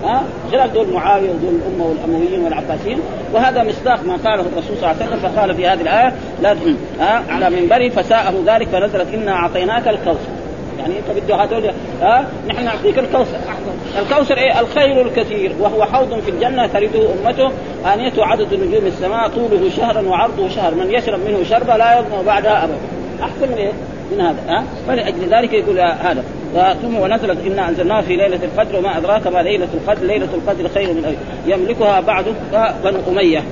ها؟ 0.04 0.24
خلاف 0.52 0.74
دول 0.74 0.94
معاوية 0.94 1.30
ودول 1.30 1.54
الأمة 1.56 1.86
والأمويين 1.86 2.44
والعباسيين. 2.44 3.00
وهذا 3.34 3.64
مصداق 3.64 4.06
ما 4.06 4.14
قاله 4.14 4.42
الرسول 4.42 4.78
صلى 4.78 4.92
الله 4.92 5.04
عليه 5.04 5.06
وسلم 5.06 5.20
فقال 5.20 5.56
في 5.56 5.68
هذه 5.68 5.82
الآية 5.82 6.14
لا 6.42 6.56
ها؟ 7.00 7.24
على 7.30 7.50
منبري 7.50 7.90
فساءه 7.90 8.34
ذلك 8.46 8.68
فنزلت 8.68 9.14
إنا 9.14 9.32
أعطيناك 9.32 9.88
الكوثر. 9.88 10.30
يعني 10.80 10.94
أنت 11.00 11.24
بده 11.24 11.36
هذول 11.36 11.72
ها؟ 12.02 12.26
نحن 12.50 12.66
نعطيك 12.66 13.00
الكوثر. 13.00 13.38
الكوثر 14.00 14.38
إيه؟ 14.38 14.60
الخير 14.60 15.02
الكثير 15.02 15.56
وهو 15.60 15.86
حوض 15.86 16.20
في 16.20 16.32
الجنة 16.32 16.68
ترده 16.68 17.08
أمته 17.14 17.52
انيته 17.94 18.26
عدد 18.26 18.54
نجوم 18.54 18.86
السماء 18.86 19.28
طوله 19.28 19.70
شهرا 19.78 20.02
وعرضه 20.02 20.50
شهر. 20.50 20.76
من 20.76 20.92
يشرب 20.92 21.20
منه 21.20 21.44
شربة 21.44 21.78
لا 21.78 22.00
يظمأ 22.00 22.22
بعدها 22.26 22.64
أبدا. 22.64 22.78
أحسن 23.24 23.52
من 23.52 23.58
إيه؟ 23.58 23.72
من 24.12 24.22
هذا 24.22 24.40
ها؟ 24.48 24.64
فلأجل 24.88 25.30
ذلك 25.30 25.54
يقول 25.54 25.80
هذا. 25.80 26.24
ثم 26.82 26.96
ونزلت 26.96 27.38
إنا 27.48 27.70
انزلناها 27.70 28.02
في 28.02 28.16
ليلة 28.16 28.40
القدر 28.44 28.80
وما 28.80 28.98
أدراك 28.98 29.28
ما 29.28 29.40
ليلة 29.40 29.68
القدر 29.74 30.06
ليلة 30.06 30.30
القدر 30.34 30.70
خير 30.70 30.94
من 30.94 31.06
أي 31.06 31.16
يملكها 31.54 32.00
بعد 32.00 32.26
بنو 32.84 33.00
أمية. 33.08 33.44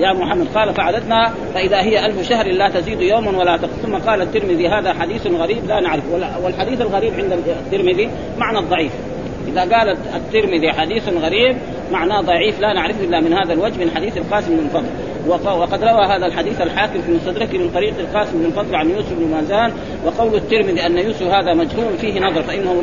يا 0.00 0.12
محمد 0.12 0.46
قال 0.54 0.74
فعددنا 0.74 1.32
فإذا 1.54 1.80
هي 1.82 2.06
ألف 2.06 2.28
شهر 2.28 2.46
لا 2.46 2.68
تزيد 2.68 3.00
يوما 3.00 3.38
ولا 3.38 3.56
تقص. 3.56 3.70
ثم 3.82 3.94
قال 3.94 4.22
الترمذي 4.22 4.68
هذا 4.68 4.92
حديث 4.92 5.26
غريب 5.26 5.66
لا 5.68 5.80
نعرف 5.80 6.02
والحديث 6.44 6.80
الغريب 6.80 7.12
عند 7.14 7.32
الترمذي 7.32 8.10
معنى 8.38 8.58
الضعيف 8.58 8.92
إذا 9.48 9.60
قال 9.60 9.96
الترمذي 10.14 10.72
حديث 10.72 11.08
غريب 11.08 11.56
معناه 11.92 12.20
ضعيف 12.20 12.60
لا 12.60 12.72
نعرفه 12.72 13.04
إلا 13.04 13.20
من 13.20 13.32
هذا 13.32 13.52
الوجه 13.52 13.84
من 13.84 13.90
حديث 13.94 14.16
القاسم 14.16 14.56
بن 14.56 14.68
فضل. 14.68 15.10
وقد 15.28 15.84
روى 15.84 16.06
هذا 16.06 16.26
الحديث 16.26 16.60
الحاكم 16.60 17.02
في 17.02 17.12
مستدرك 17.12 17.54
من 17.54 17.70
طريق 17.74 17.98
القاسم 17.98 18.42
بن 18.42 18.50
فضل 18.50 18.74
عن 18.74 18.90
يوسف 18.90 19.12
بن 19.12 19.30
مازان 19.30 19.72
وقول 20.06 20.34
الترمذي 20.34 20.86
أن 20.86 20.98
يوسف 20.98 21.22
هذا 21.22 21.54
مجهول 21.54 21.98
فيه 22.00 22.20
نظر 22.20 22.42
فإنه 22.42 22.80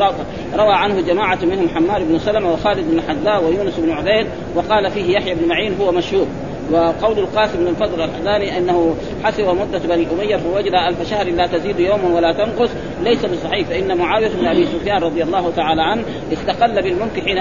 روى 0.55 0.73
عنه 0.73 1.01
جماعة 1.01 1.39
منهم 1.45 1.69
حمار 1.69 2.03
بن 2.03 2.19
سلمة 2.19 2.53
وخالد 2.53 2.91
بن 2.91 3.01
حذاء 3.01 3.43
ويونس 3.43 3.79
بن 3.79 3.91
عبيد 3.91 4.27
وقال 4.55 4.91
فيه 4.91 5.13
يحيى 5.13 5.35
بن 5.35 5.47
معين 5.47 5.75
هو 5.81 5.91
مشهور. 5.91 6.27
وقول 6.71 7.19
القاسم 7.19 7.57
بن 7.59 7.67
الفضل 7.67 8.01
الحداني 8.01 8.57
أنه 8.57 8.95
حسب 9.23 9.43
مدة 9.43 9.79
بني 9.79 10.07
أمية 10.11 10.37
فوجد 10.37 10.73
ألف 10.89 11.09
شهر 11.09 11.29
لا 11.29 11.47
تزيد 11.47 11.79
يوما 11.79 12.15
ولا 12.15 12.33
تنقص 12.33 12.69
ليس 13.03 13.25
بصحيح 13.25 13.67
فإن 13.67 13.97
معاوية 13.97 14.29
بن 14.29 14.47
أبي 14.47 14.65
سفيان 14.65 15.03
رضي 15.03 15.23
الله 15.23 15.51
تعالى 15.55 15.81
عنه 15.81 16.03
استقل 16.33 16.83
بالملك 16.83 17.19
حين 17.25 17.37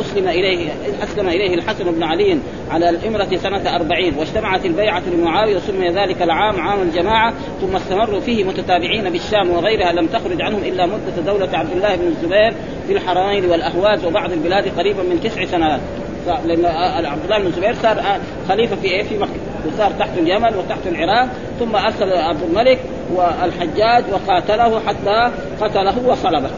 أسلم 0.00 0.28
إليه 0.28 0.68
أسلم 1.02 1.28
إليه 1.28 1.54
الحسن 1.54 1.84
بن 1.84 2.02
علي 2.02 2.38
على 2.70 2.90
الامره 2.90 3.36
سنة 3.36 3.76
أربعين 3.76 4.14
واجتمعت 4.18 4.66
البيعة 4.66 5.02
لمعاوية 5.14 5.56
وسمي 5.56 5.88
ذلك 5.88 6.22
العام 6.22 6.60
عام 6.60 6.82
الجماعة 6.82 7.34
ثم 7.60 7.76
استمروا 7.76 8.20
فيه 8.20 8.44
متتابعين 8.44 9.10
بالشام 9.10 9.50
وغيرها 9.50 9.92
لم 9.92 10.06
تخرج 10.06 10.42
عنهم 10.42 10.62
إلا 10.64 10.86
مدة 10.86 11.22
دولة 11.26 11.58
عبد 11.58 11.72
الله 11.72 11.96
بن 11.96 12.06
الزبير 12.06 12.54
في 12.86 12.92
الحرمين 12.92 13.44
والأهواز 13.44 14.04
وبعض 14.04 14.32
البلاد 14.32 14.68
قريبا 14.78 15.02
من 15.02 15.20
تسع 15.20 15.44
سنوات. 15.44 15.80
لأن 16.26 16.64
عبد 17.06 17.24
الله 17.24 17.38
بن 17.38 17.46
الزبير 17.46 17.74
صار 17.82 18.02
خليفة 18.48 18.76
في 18.76 18.88
إيه؟ 18.88 19.02
في 19.02 19.18
مكة. 19.18 19.30
وصار 19.66 19.90
تحت 19.98 20.18
اليمن 20.18 20.56
وتحت 20.56 20.86
العراق 20.86 21.28
ثم 21.58 21.76
أرسل 21.76 22.12
عبد 22.12 22.42
الملك 22.42 22.78
والحجاج 23.14 24.04
وقاتله 24.12 24.80
حتى 24.80 25.30
قتله 25.60 25.94
وصلبه 26.06 26.50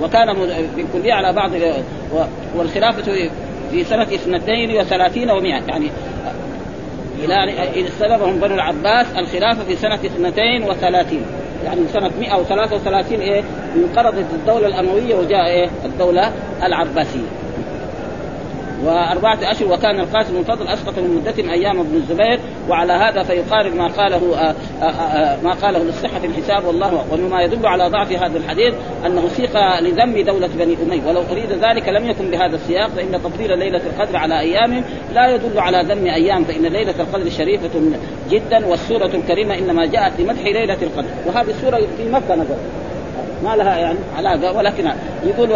وكان 0.00 0.26
بالكلية 0.76 1.12
على 1.12 1.32
بعض 1.32 1.50
والخلافة 2.56 3.30
في 3.70 3.84
سنة 3.84 4.02
اثنتين 4.02 4.76
وثلاثين 4.76 5.30
ومئة 5.30 5.62
يعني 5.66 5.90
إلى 7.24 7.88
سببهم 7.98 8.40
بنو 8.40 8.54
العباس 8.54 9.06
الخلافة 9.18 9.64
في 9.64 9.76
سنة 9.76 9.94
اثنتين 9.94 10.62
وثلاثين. 10.62 11.22
يعني 11.64 11.88
سنة 11.88 12.10
133 12.20 13.20
إيه 13.20 13.42
انقرضت 13.76 14.26
الدولة 14.34 14.66
الأموية 14.66 15.14
وجاء 15.14 15.46
إيه 15.46 15.68
الدولة 15.84 16.32
العباسية. 16.62 17.37
وأربعة 18.84 19.38
أشهر 19.42 19.72
وكان 19.72 20.00
القاسم 20.00 20.34
بن 20.34 20.42
فضل 20.42 20.68
أسقط 20.68 20.98
من 20.98 21.14
مدة 21.14 21.52
أيام 21.52 21.80
ابن 21.80 21.94
الزبير 21.96 22.40
وعلى 22.68 22.92
هذا 22.92 23.22
فيقارب 23.22 23.74
ما 23.74 23.86
قاله 23.86 24.36
آآ 24.36 24.54
آآ 24.82 25.38
ما 25.42 25.50
قاله 25.50 25.78
للصحة 25.78 26.20
الحساب 26.24 26.64
والله 26.64 27.04
ومما 27.12 27.42
يدل 27.42 27.66
على 27.66 27.88
ضعف 27.88 28.12
هذا 28.12 28.38
الحديث 28.38 28.74
أنه 29.06 29.28
سيق 29.28 29.80
لذم 29.80 30.24
دولة 30.24 30.50
بني 30.58 30.76
أمية. 30.86 31.08
ولو 31.08 31.22
أريد 31.32 31.52
ذلك 31.52 31.88
لم 31.88 32.10
يكن 32.10 32.30
بهذا 32.30 32.54
السياق 32.54 32.88
فإن 32.88 33.12
تفضيل 33.12 33.58
ليلة 33.58 33.80
القدر 33.86 34.16
على 34.16 34.40
أيام 34.40 34.84
لا 35.14 35.34
يدل 35.34 35.58
على 35.58 35.82
ذم 35.82 36.06
أيام. 36.06 36.44
فإن 36.44 36.62
ليلة 36.66 36.94
القدر 37.00 37.30
شريفة 37.30 37.70
جدا 38.30 38.66
والسورة 38.66 39.10
الكريمة 39.14 39.58
إنما 39.58 39.86
جاءت 39.86 40.20
لمدح 40.20 40.44
ليلة 40.44 40.78
القدر. 40.82 41.08
وهذه 41.26 41.50
السورة 41.50 41.76
في 41.96 42.10
مكة 42.10 42.34
نزلت 42.34 42.87
ما 43.44 43.56
لها 43.56 43.76
يعني 43.76 43.98
علاقة 44.16 44.56
ولكن 44.56 44.90
يقول 45.24 45.52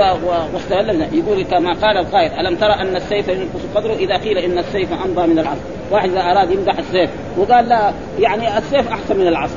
واستغل 0.54 1.06
يقول 1.12 1.44
كما 1.44 1.72
قال 1.72 1.96
القائل 1.96 2.32
ألم 2.32 2.56
ترى 2.56 2.72
أن 2.72 2.96
السيف 2.96 3.28
ينقص 3.28 3.60
قدره؟ 3.74 3.94
إذا 3.94 4.16
قيل 4.16 4.38
إن 4.38 4.58
السيف 4.58 4.92
أمضى 4.92 5.26
من 5.26 5.38
العصر. 5.38 5.60
واحد 5.90 6.10
إذا 6.10 6.20
أراد 6.20 6.50
يمدح 6.50 6.78
السيف 6.78 7.10
وقال 7.36 7.68
لا 7.68 7.92
يعني 8.18 8.58
السيف 8.58 8.88
أحسن 8.88 9.16
من 9.16 9.26
العصر. 9.26 9.54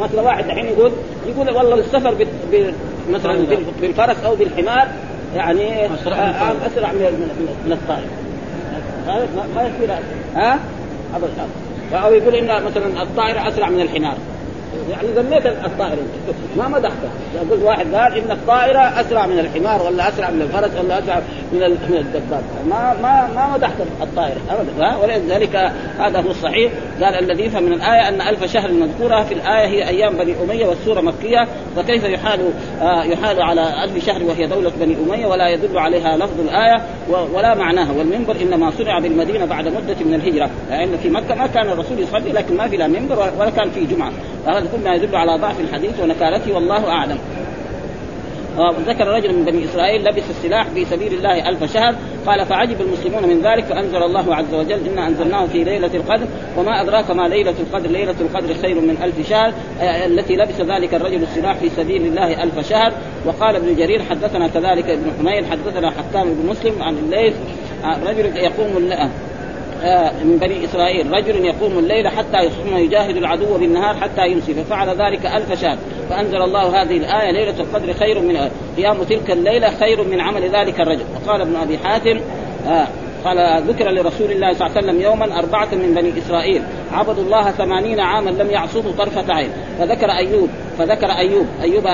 مثلا 0.00 0.22
واحد 0.22 0.44
الحين 0.44 0.66
يقول 0.66 0.92
يقول 1.26 1.50
والله 1.50 1.74
السفر 1.74 2.26
مثلا 3.10 3.46
بالفرس 3.80 4.16
أو 4.24 4.34
بالحمار 4.34 4.88
يعني 5.36 5.86
أسرع 5.86 6.92
من 6.92 7.30
من 7.66 7.72
الطائر. 7.72 8.06
ما 9.54 9.62
يصير 9.62 9.90
ها؟ 10.34 10.58
أو 11.94 12.14
يقول 12.14 12.34
إن 12.34 12.64
مثلا 12.64 13.02
الطائر 13.02 13.48
أسرع 13.48 13.68
من 13.68 13.80
الحمار. 13.80 14.16
يعني 14.90 15.08
ذميت 15.08 15.46
الطائر 15.46 15.96
ما 16.56 16.68
مدحته 16.68 17.08
يقول 17.34 17.62
واحد 17.62 17.94
قال 17.94 18.18
ان 18.18 18.30
الطائره 18.30 19.00
أسرع 19.00 19.26
من 19.26 19.38
الحمار 19.38 19.82
ولا 19.82 20.08
أسرع 20.08 20.30
من 20.30 20.42
الفرس 20.42 20.70
ولا 20.84 20.98
أسرع 20.98 21.22
من 21.52 21.58
من 21.88 21.96
الدباب. 21.96 22.42
ما 22.70 22.96
ما 23.02 23.28
ما 23.34 23.54
مدحت 23.54 23.72
الطائرة 24.02 24.40
ابدا. 24.50 24.96
ولذلك 24.96 25.56
هذا 25.98 26.20
هو 26.20 26.30
الصحيح. 26.30 26.72
قال 27.02 27.14
الذي 27.14 27.44
يفهم 27.44 27.62
من 27.62 27.72
الآية 27.72 28.08
أن 28.08 28.20
ألف 28.20 28.44
شهر 28.52 28.68
المذكوره 28.68 29.22
في 29.22 29.34
الآية 29.34 29.66
هي 29.66 29.88
أيام 29.88 30.16
بني 30.16 30.34
أمية 30.44 30.66
والسورة 30.66 31.00
مكية. 31.00 31.48
فكيف 31.76 32.04
يحال 32.04 32.40
آه 32.80 33.04
يحال 33.04 33.42
على 33.42 33.84
ألف 33.84 34.06
شهر 34.06 34.22
وهي 34.22 34.46
دولة 34.46 34.72
بني 34.80 34.96
أمية 35.06 35.26
ولا 35.26 35.48
يدل 35.48 35.78
عليها 35.78 36.16
لفظ 36.16 36.40
الآية 36.40 36.82
ولا 37.08 37.54
معناها. 37.54 37.92
والمنبر 37.98 38.36
إنما 38.42 38.70
صنع 38.70 38.98
بالمدينة 38.98 39.44
بعد 39.44 39.68
مدة 39.68 40.04
من 40.04 40.14
الهجرة. 40.14 40.50
لأن 40.70 40.78
يعني 40.80 40.98
في 40.98 41.08
مكة 41.10 41.34
ما 41.34 41.46
كان 41.46 41.68
الرسول 41.68 41.98
يصلي 41.98 42.32
لكن 42.32 42.56
ما 42.56 42.68
في 42.68 42.76
لا 42.76 42.86
منبر 42.86 43.32
ولا 43.38 43.50
كان 43.50 43.70
في 43.70 43.84
جمعة. 43.84 44.12
هذا 44.62 44.70
كل 44.76 44.84
ما 44.84 44.94
يدل 44.94 45.16
على 45.16 45.38
ضعف 45.38 45.60
الحديث 45.60 46.00
ونكالته 46.00 46.54
والله 46.54 46.88
أعلم. 46.88 47.18
ذكر 48.86 49.06
رجل 49.06 49.34
من 49.34 49.44
بني 49.44 49.64
إسرائيل 49.64 50.04
لبس 50.04 50.22
السلاح 50.30 50.68
في 50.68 50.84
سبيل 50.84 51.14
الله 51.14 51.48
ألف 51.48 51.72
شهر 51.72 51.94
قال 52.26 52.46
فعجب 52.46 52.80
المسلمون 52.80 53.22
من 53.22 53.40
ذلك 53.42 53.64
فأنزل 53.64 54.02
الله 54.02 54.34
عز 54.34 54.54
وجل 54.54 54.86
إنا 54.86 55.06
أنزلناه 55.08 55.46
في 55.46 55.64
ليلة 55.64 55.90
القدر 55.94 56.26
وما 56.56 56.82
أدراك 56.82 57.10
ما 57.10 57.28
ليلة 57.28 57.54
القدر؟ 57.60 57.90
ليلة 57.90 58.14
القدر 58.20 58.54
خير 58.54 58.80
من 58.80 58.96
ألف 59.02 59.28
شهر 59.28 59.52
التي 59.80 60.36
لبس 60.36 60.60
ذلك 60.60 60.94
الرجل 60.94 61.22
السلاح 61.22 61.56
في 61.56 61.68
سبيل 61.68 62.06
الله 62.06 62.42
ألف 62.42 62.68
شهر. 62.68 62.92
وقال 63.26 63.56
ابن 63.56 63.76
جرير 63.76 64.02
حدثنا 64.02 64.48
كذلك 64.48 64.84
ابن 64.90 65.10
حميد 65.18 65.44
حدثنا 65.50 65.90
حكام 65.90 66.34
بن 66.34 66.46
مسلم 66.46 66.82
عن 66.82 66.96
الليث 66.96 67.34
رجل 67.84 68.36
يقوم 68.36 68.92
آه، 68.92 69.10
من 70.24 70.38
بني 70.40 70.64
إسرائيل. 70.64 71.10
رجل 71.10 71.44
يقوم 71.44 71.78
الليل 71.78 72.08
حتى 72.08 72.38
يصبح 72.38 72.76
يجاهد 72.76 73.16
العدو 73.16 73.58
بالنهار 73.58 73.96
حتى 73.96 74.28
يمسي. 74.28 74.54
ففعل 74.54 74.88
ذلك 74.88 75.26
ألف 75.26 75.60
شهر. 75.60 75.76
فأنزل 76.10 76.42
الله 76.42 76.82
هذه 76.82 76.96
الآية 76.96 77.30
ليلة 77.30 77.60
القدر 77.60 77.92
خير 77.92 78.20
من 78.20 78.50
قيام 78.76 79.02
تلك 79.02 79.30
الليلة 79.30 79.70
خير 79.70 80.04
من 80.04 80.20
عمل 80.20 80.42
ذلك 80.42 80.80
الرجل. 80.80 81.04
وقال 81.14 81.40
ابن 81.40 81.56
أبي 81.56 81.78
حاتم 81.78 82.20
آه 82.68 82.86
قال 83.24 83.62
ذكر 83.62 83.90
لرسول 83.90 84.30
الله 84.30 84.52
صلى 84.52 84.66
الله 84.66 84.76
عليه 84.76 84.88
وسلم 84.88 85.00
يوما 85.00 85.38
أربعة 85.38 85.68
من 85.72 85.94
بني 85.94 86.12
إسرائيل. 86.18 86.62
عبدوا 86.92 87.24
الله 87.24 87.50
ثمانين 87.50 88.00
عاما 88.00 88.30
لم 88.30 88.50
يعصوه 88.50 88.94
طرفة 88.98 89.34
عين. 89.34 89.50
فذكر 89.78 90.10
أيوب 90.10 90.48
فذكر 90.78 91.06
أيوب. 91.06 91.46
أيوب 91.62 91.84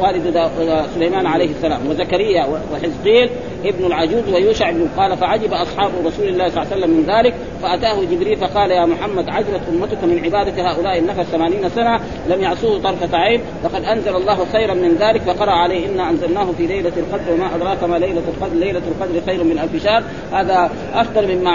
والد 0.00 0.50
سليمان 0.94 1.26
عليه 1.26 1.50
السلام 1.50 1.88
وزكريا 1.90 2.46
وحزقيل 2.72 3.30
ابن 3.64 3.86
العجوز 3.86 4.28
ويوشع 4.34 4.70
بن 4.70 4.88
قال 4.96 5.16
فعجب 5.16 5.52
أصحاب 5.52 5.90
رسول 6.06 6.28
الله 6.28 6.48
صلى 6.48 6.62
الله 6.62 6.72
عليه 6.72 6.76
وسلم 6.76 6.90
من 6.90 7.04
ذلك 7.06 7.34
فأتاه 7.62 8.04
جبريل 8.10 8.36
فقال 8.36 8.70
يا 8.70 8.86
محمد 8.86 9.28
عجبت 9.28 9.60
أمتك 9.68 10.04
من 10.04 10.20
عبادة 10.24 10.70
هؤلاء 10.70 10.98
النفر 10.98 11.22
ثمانين 11.22 11.68
سنة 11.68 12.00
لم 12.28 12.40
يعصوه 12.40 12.78
طرفة 12.78 13.18
عين 13.18 13.40
فقد 13.62 13.84
أنزل 13.84 14.16
الله 14.16 14.44
خيرا 14.52 14.74
من 14.74 14.96
ذلك 15.00 15.20
فقرأ 15.20 15.52
عليه 15.52 15.86
إنا 15.88 16.10
أنزلناه 16.10 16.46
في 16.58 16.66
ليلة 16.66 16.92
القدر 16.96 17.32
وما 17.32 17.54
أدراك 17.56 17.84
ما 17.84 17.96
ليلة 17.96 18.22
القدر 18.28 18.56
ليلة 18.56 18.82
القدر 18.88 19.20
خير 19.26 19.44
من 19.44 19.58
ألف 19.58 19.84
شهر 19.84 20.02
هذا 20.32 20.70
أفضل 20.94 21.36
مما 21.36 21.50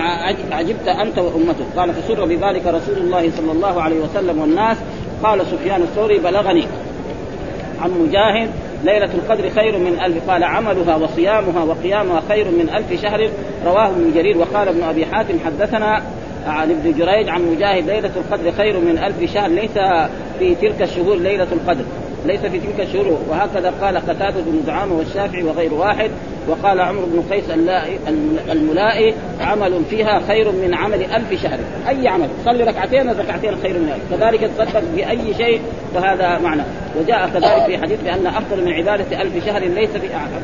عجبت 0.52 0.88
أنت 0.88 1.20
وأمتك. 1.20 1.66
قال 1.78 1.94
فسر 1.94 2.26
بذلك 2.26 2.66
رسول 2.66 2.98
الله 2.98 3.32
صلى 3.38 3.52
الله 3.52 3.82
عليه 3.82 4.00
وسلم 4.00 4.42
والناس 4.42 4.78
قال 5.24 5.45
سفيان 5.45 5.81
الثوري 5.81 6.17
بلغني. 6.17 6.63
عن 7.81 7.91
مجاهد 7.91 8.50
ليلة 8.83 9.09
القدر 9.13 9.50
خير 9.50 9.77
من 9.77 10.00
ألف. 10.05 10.29
قال 10.29 10.43
عملها 10.43 10.95
وصيامها 10.95 11.63
وقيامها 11.63 12.21
خير 12.29 12.45
من 12.45 12.69
ألف 12.75 13.01
شهر. 13.01 13.29
رواه 13.65 13.88
ابن 13.88 14.12
جرير. 14.15 14.38
وقال 14.38 14.67
ابن 14.67 14.83
أبي 14.83 15.05
حاتم 15.05 15.39
حدثنا 15.45 16.01
عن 16.47 16.71
ابن 16.71 16.93
جريج 16.97 17.29
عن 17.29 17.41
مجاهد 17.41 17.88
ليلة 17.89 18.12
القدر 18.15 18.51
خير 18.51 18.79
من 18.79 18.97
ألف 18.97 19.33
شهر. 19.33 19.50
ليس 19.50 19.77
في 20.39 20.55
تلك 20.55 20.81
الشهور 20.81 21.15
ليلة 21.15 21.47
القدر. 21.51 21.83
ليس 22.27 22.39
في 22.39 22.60
تلك 22.60 22.79
الشهور 22.79 23.17
وهكذا 23.29 23.74
قال 23.81 23.98
قتادة 23.98 24.41
بن 24.41 24.62
زعامة 24.65 24.96
والشافعي 24.96 25.43
وغير 25.43 25.74
واحد 25.74 26.12
وقال 26.48 26.79
عمرو 26.79 27.05
بن 27.05 27.24
قيس 27.31 27.43
الملائي 28.51 29.13
عمل 29.39 29.81
فيها 29.89 30.22
خير 30.27 30.51
من 30.51 30.74
عمل 30.74 31.01
ألف 31.01 31.43
شهر. 31.43 31.60
أي 31.89 32.07
عمل؟ 32.07 32.29
صلي 32.46 32.63
ركعتين 32.63 33.10
ركعتين 33.10 33.55
خير 33.62 33.74
من 33.74 33.91
ألف. 33.93 34.22
كذلك 34.22 34.51
تصدق 34.57 34.84
بأي 34.96 35.34
شيء 35.34 35.62
فهذا 35.93 36.39
معنى. 36.43 36.62
وجاء 37.00 37.29
كذلك 37.34 37.65
في 37.65 37.77
حديث 37.77 38.01
بأن 38.03 38.27
أفضل 38.27 38.65
من 38.65 38.72
عبادة 38.72 39.22
ألف 39.22 39.46
شهر 39.46 39.62
ليس 39.62 39.89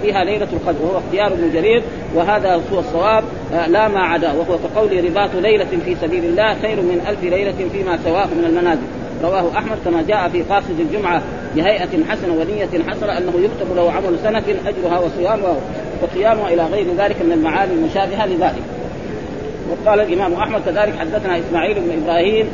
فيها 0.01 0.23
ليلة 0.23 0.47
القدر 0.53 0.85
وهو 0.85 0.97
اختيار 0.97 1.27
ابن 1.27 1.53
جرير 1.53 1.83
وهذا 2.15 2.61
هو 2.73 2.79
الصواب. 2.79 3.23
لا 3.67 3.87
ما 3.87 3.99
عدا 3.99 4.31
وهو 4.31 4.57
كقول 4.57 5.05
رباط 5.05 5.35
ليلة 5.35 5.67
في 5.85 5.95
سبيل 6.01 6.25
الله 6.25 6.55
خير 6.61 6.81
من 6.81 7.05
ألف 7.09 7.23
ليلة 7.23 7.69
فيما 7.73 7.99
سواه 8.03 8.25
من 8.25 8.45
المنازل. 8.45 9.02
رواه 9.23 9.57
أحمد 9.57 9.77
كما 9.85 10.01
جاء 10.07 10.29
في 10.29 10.41
قاصد 10.41 10.79
الجمعة 10.79 11.21
بهيئة 11.55 12.05
حسنة 12.09 12.33
ونية 12.33 12.83
حسنة 12.89 13.17
أنه 13.17 13.33
يكتب 13.37 13.75
له 13.75 13.91
عمل 13.91 14.19
سنة 14.23 14.43
أجرها 14.65 14.99
وصيامها 14.99 15.55
وقيامها 16.01 16.53
إلى 16.53 16.63
غير 16.63 16.87
ذلك 16.97 17.21
من 17.21 17.31
المعاني 17.31 17.73
المشابهة 17.73 18.25
لذلك. 18.25 18.63
وقال 19.69 19.99
الإمام 19.99 20.33
أحمد 20.33 20.61
كذلك 20.65 20.99
حدثنا 20.99 21.39
إسماعيل 21.39 21.79
بن 21.79 22.03
إبراهيم 22.03 22.47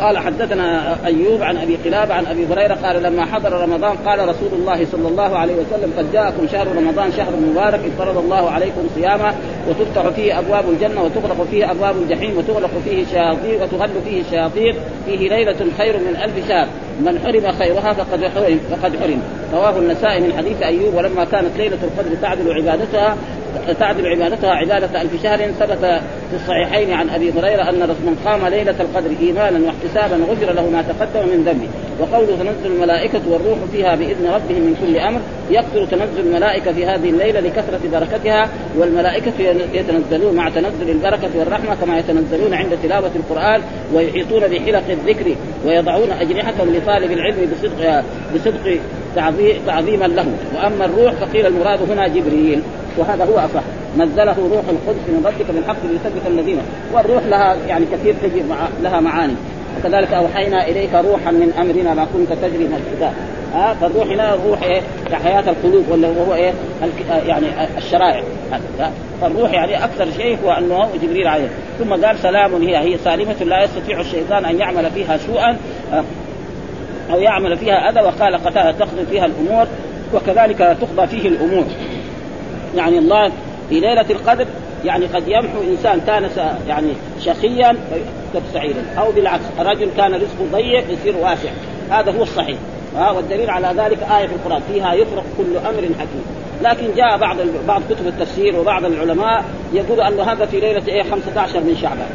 قال 0.00 0.18
حدثنا 0.18 0.96
أيوب 1.06 1.42
عن 1.42 1.56
أبي 1.56 1.76
قلابه 1.84 2.14
عن 2.14 2.26
أبي 2.26 2.46
هريرة 2.46 2.74
قال 2.74 3.02
لما 3.02 3.24
حضر 3.24 3.52
رمضان 3.52 3.96
قال 3.96 4.28
رسول 4.28 4.48
الله 4.52 4.86
صلى 4.92 5.08
الله 5.08 5.38
عليه 5.38 5.54
وسلم 5.54 5.92
قد 5.98 6.12
جاءكم 6.12 6.46
شهر 6.52 6.66
رمضان 6.76 7.12
شهر 7.12 7.32
مبارك 7.50 7.80
افترض 7.84 8.18
الله 8.18 8.50
عليكم 8.50 8.88
صيامه 8.94 9.34
وتفتح 9.68 10.08
فيه 10.08 10.38
أبواب 10.38 10.64
الجنة 10.70 11.02
وتغلق 11.02 11.46
فيه 11.50 11.70
أبواب 11.70 11.96
الجحيم 11.96 12.38
وتغلق 12.38 12.70
فيه 12.84 13.02
الشياطين 13.02 13.62
وتغل 13.62 13.90
فيه 14.04 14.20
الشياطين. 14.20 14.74
فيه 15.06 15.28
ليلة 15.28 15.56
خير 15.78 15.98
من 15.98 16.16
ألف 16.24 16.48
شهر. 16.48 16.66
من 17.00 17.18
حرم 17.24 17.52
خيرها 17.52 17.92
فقد 17.92 18.24
حرم 18.24 18.60
فقد 18.70 18.96
حرم. 18.96 19.22
رواه 19.54 19.78
النسائي 19.78 20.20
من 20.20 20.32
حديث 20.38 20.62
أيوب 20.62 20.94
ولما 20.94 21.24
كانت 21.24 21.56
ليلة 21.56 21.78
القدر 21.82 22.16
تعدل 22.22 22.52
عبادتها 22.52 23.16
تعدل 23.72 24.06
عبادتها 24.06 24.50
عبادة 24.50 25.02
الف 25.02 25.22
شهر 25.22 25.38
ثبت 25.38 26.02
في 26.30 26.36
الصحيحين 26.36 26.92
عن 26.92 27.10
أبي 27.10 27.30
هريرة 27.30 27.68
أن 27.70 27.78
من 27.78 28.20
قام 28.24 28.46
ليلة 28.46 28.74
القدر 28.80 29.10
إيمانا 29.22 29.60
واحتسابا 29.66 30.24
غفر 30.24 30.52
له 30.52 30.70
ما 30.70 30.82
تقدم 30.82 31.28
من 31.28 31.44
ذنبه. 31.44 31.68
وقوله 32.00 32.36
تنزل 32.36 32.74
الملائكة 32.74 33.20
والروح 33.28 33.58
فيها 33.72 33.94
بإذن 33.94 34.26
ربهم 34.26 34.62
من 34.62 34.76
كل 34.86 34.98
أمر 34.98 35.20
يكثر 35.50 35.84
تنزل 35.84 36.26
الملائكة 36.26 36.72
في 36.72 36.86
هذه 36.86 37.10
الليلة 37.10 37.40
لكثرة 37.40 37.80
بركتها 37.92 38.48
والملائكة 38.78 39.32
يتنزلون 39.72 40.34
مع 40.34 40.48
تنزل 40.48 40.90
البركة 40.90 41.30
والرحمة 41.38 41.74
كما 41.74 41.98
يتنزلون 41.98 42.54
عند 42.54 42.78
تلاوة 42.82 43.10
القرآن 43.16 43.60
ويحيطون 43.94 44.40
بحلق 44.40 44.82
الذكر 44.90 45.34
ويضعون 45.66 46.10
اجنحتهم 46.10 46.74
لطالب 46.74 47.12
العلم 47.12 47.52
بصدق 47.52 48.04
بصدق 48.34 48.78
تعظيما 49.66 50.06
له. 50.06 50.26
وأما 50.56 50.84
الروح 50.84 51.12
فقيل 51.12 51.46
المراد 51.46 51.90
هنا 51.90 52.08
جبريل. 52.08 52.62
وهذا 52.98 53.24
هو 53.24 53.38
أصح. 53.38 53.62
نزله 53.98 54.36
روح 54.38 54.64
القدس 54.68 55.08
من 55.08 55.22
ربك 55.26 55.50
بالحق 55.54 55.76
ليثبت 55.84 56.26
الذين. 56.26 56.58
والروح 56.92 57.22
لها 57.26 57.56
يعني 57.68 57.86
كثير 57.92 58.14
تجي 58.22 58.42
مع 58.42 58.56
لها 58.82 59.00
معاني. 59.00 59.34
وكذلك 59.78 60.12
أوحينا 60.12 60.68
إليك 60.68 60.94
روحا 60.94 61.30
من 61.30 61.52
أمرنا 61.60 61.94
ما 61.94 62.06
كنت 62.12 62.32
تجري 62.32 62.64
من 62.64 62.82
الكتاب 62.86 63.12
ها؟ 63.54 63.74
فالروح 63.80 64.06
هنا 64.06 64.34
روح 64.46 64.62
إيه؟ 64.62 64.80
كحياه 65.10 65.44
القلوب 65.50 65.84
ولا 65.90 66.08
هو 66.08 66.34
إيه؟ 66.34 66.52
يعني 67.08 67.46
الشرائع. 67.78 68.22
فالروح 69.20 69.52
يعني 69.52 69.84
أكثر 69.84 70.06
شيء 70.16 70.38
هو 70.44 70.50
أنه 70.50 70.88
جبريل 71.02 71.26
عليه. 71.26 71.48
ثم 71.78 72.06
قال 72.06 72.18
سلام 72.18 72.62
هي 72.62 72.76
هي 72.78 72.98
سالمة 72.98 73.44
لا 73.44 73.64
يستطيع 73.64 74.00
الشيطان 74.00 74.44
أن 74.44 74.58
يعمل 74.58 74.90
فيها 74.90 75.16
سوءا 75.16 75.56
أو 77.12 77.20
يعمل 77.20 77.56
فيها 77.56 77.90
أذى 77.90 78.00
وقال 78.00 78.36
قتاده 78.36 78.72
تقضي 78.72 79.06
فيها 79.10 79.26
الأمور 79.26 79.66
وكذلك 80.14 80.58
تقضى 80.58 81.06
فيه 81.06 81.28
الأمور. 81.28 81.64
يعني 82.76 82.98
الله 82.98 83.32
في 83.68 83.80
ليلة 83.80 84.06
القدر 84.10 84.46
يعني 84.84 85.06
قد 85.06 85.28
يمحو 85.28 85.62
إنسان 85.70 86.00
كان 86.06 86.30
يعني 86.68 86.92
شقيا 87.20 87.72
فيكتب 87.72 88.46
سعيدا 88.52 88.84
أو 88.98 89.12
بالعكس 89.12 89.44
رجل 89.58 89.88
كان 89.96 90.14
رزقه 90.14 90.46
ضيق 90.52 90.84
يصير 90.90 91.16
واسع. 91.16 91.50
هذا 91.90 92.12
هو 92.12 92.22
الصحيح. 92.22 92.58
ها 92.96 93.10
والدليل 93.10 93.50
على 93.50 93.66
ذلك 93.66 93.98
آية 94.02 94.26
في 94.26 94.32
القرآن. 94.34 94.62
فيها 94.72 94.94
يفرق 94.94 95.24
كل 95.38 95.56
أمر 95.56 95.82
حكيم. 95.98 96.24
لكن 96.62 96.94
جاء 96.96 97.18
بعض 97.18 97.36
بعض 97.68 97.82
كتب 97.90 98.06
التفسير 98.06 98.60
وبعض 98.60 98.84
العلماء 98.84 99.44
يقول 99.72 100.00
أن 100.00 100.20
هذا 100.20 100.46
في 100.46 100.60
ليلة 100.60 100.88
إيه 100.88 101.02
15 101.02 101.60
من 101.60 101.76
شعبان. 101.82 102.08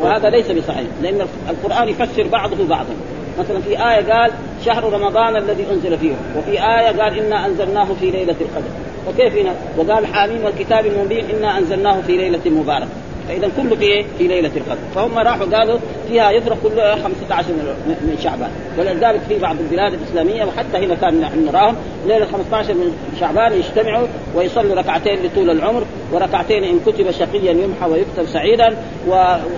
وهذا 0.00 0.28
ليس 0.28 0.50
بصحيح 0.50 0.86
لأن 1.02 1.26
القرآن 1.50 1.88
يفسر 1.88 2.26
بعضه 2.26 2.66
بعضا. 2.68 2.94
مثلا 3.38 3.60
في 3.60 3.70
آية 3.70 4.12
قال 4.12 4.32
شهر 4.64 4.92
رمضان 4.92 5.36
الذي 5.36 5.66
أنزل 5.72 5.98
فيه 5.98 6.12
وفي 6.36 6.50
آية 6.50 7.02
قال 7.02 7.18
إنا 7.18 7.46
أنزلناه 7.46 7.86
في 8.00 8.10
ليلة 8.10 8.36
القدر. 8.40 8.89
وكيف 9.08 9.36
هنا؟ 9.36 9.54
وقال 9.78 10.06
حاميم 10.06 10.44
والكتاب 10.44 10.86
المبين 10.86 11.24
إنا 11.36 11.58
أنزلناه 11.58 12.00
في 12.00 12.16
ليلة 12.16 12.40
مباركة. 12.46 12.88
فإذا 13.28 13.50
كله 13.56 13.76
في 13.76 13.84
إيه؟ 13.84 14.04
في 14.18 14.28
ليلة 14.28 14.50
القدر، 14.56 14.80
فهم 14.94 15.18
راحوا 15.18 15.46
قالوا 15.46 15.78
فيها 16.08 16.30
يفرق 16.30 16.58
كل 16.62 17.02
15 17.02 17.48
من 17.88 18.18
شعبان، 18.22 18.50
ولذلك 18.78 19.20
في 19.28 19.38
بعض 19.38 19.56
البلاد 19.60 19.92
الإسلامية 19.92 20.44
وحتى 20.44 20.78
هنا 20.86 20.94
كان 20.94 21.20
نحن 21.20 21.46
نراهم 21.46 21.76
ليلة 22.06 22.26
15 22.26 22.74
من 22.74 22.96
شعبان 23.20 23.52
يجتمعوا 23.52 24.06
ويصلوا 24.34 24.74
ركعتين 24.74 25.18
لطول 25.24 25.50
العمر، 25.50 25.84
وركعتين 26.12 26.64
إن 26.64 26.80
كتب 26.86 27.10
شقيا 27.10 27.52
يمحى 27.52 27.90
ويكتب 27.90 28.26
سعيدا، 28.26 28.76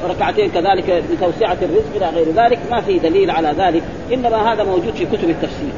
وركعتين 0.04 0.50
كذلك 0.50 1.02
لتوسعة 1.12 1.56
الرزق 1.62 1.96
إلى 1.96 2.10
غير 2.10 2.26
ذلك، 2.32 2.58
ما 2.70 2.80
في 2.80 2.98
دليل 2.98 3.30
على 3.30 3.54
ذلك، 3.58 3.82
إنما 4.12 4.52
هذا 4.52 4.64
موجود 4.64 4.94
في 4.94 5.04
كتب 5.04 5.30
التفسير. 5.30 5.72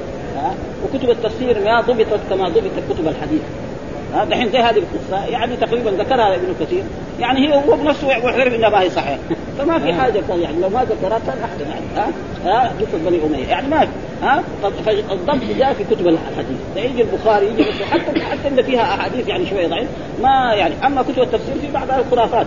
وكتب 0.84 1.10
التفسير 1.10 1.64
ما 1.64 1.80
ضبطت 1.80 2.20
كما 2.30 2.48
ضبطت 2.48 2.82
كتب 2.90 3.08
الحديث 3.08 3.42
دحين 4.22 4.50
زي 4.50 4.58
هذه 4.58 4.78
القصة 4.78 5.24
يعني 5.24 5.56
تقريبا 5.56 5.90
ذكرها 5.90 6.34
ابن 6.34 6.54
كثير. 6.60 6.82
يعني 7.20 7.48
هي 7.48 7.54
هو 7.54 7.76
بنفسه 7.76 8.08
يعرف 8.08 8.54
إنها 8.54 8.68
ما 8.68 8.80
هي 8.80 8.90
صحيحة. 8.90 9.18
فما 9.58 9.78
في 9.78 9.92
حاجة 9.92 10.22
كان 10.28 10.40
يعني 10.40 10.60
لو 10.60 10.68
ما 10.68 10.84
ذكرها 10.84 11.18
كان 11.26 11.36
احسن 11.44 11.70
يعني 11.70 11.86
ها 11.96 12.08
ها 12.44 12.72
قصه 12.80 12.98
بني 13.10 13.26
أمية. 13.26 13.46
يعني 13.48 13.68
ما 13.68 13.88
ها 14.22 14.42
الضبط 15.12 15.58
جاء 15.58 15.72
في 15.72 15.84
كتب 15.84 16.08
الحديث. 16.08 16.58
يجي 16.76 17.02
البخاري 17.02 17.46
يجي 17.46 17.84
حتى 17.84 18.20
حتى 18.20 18.48
اللي 18.48 18.62
فيها 18.62 18.82
أحاديث 18.82 19.28
يعني 19.28 19.46
شوية 19.46 19.66
ضعيف 19.66 19.88
ما 20.22 20.54
يعني 20.54 20.74
أما 20.86 21.02
كتب 21.02 21.22
التفسير 21.22 21.54
في 21.60 21.72
بعضها 21.74 21.98
الخرافات. 21.98 22.46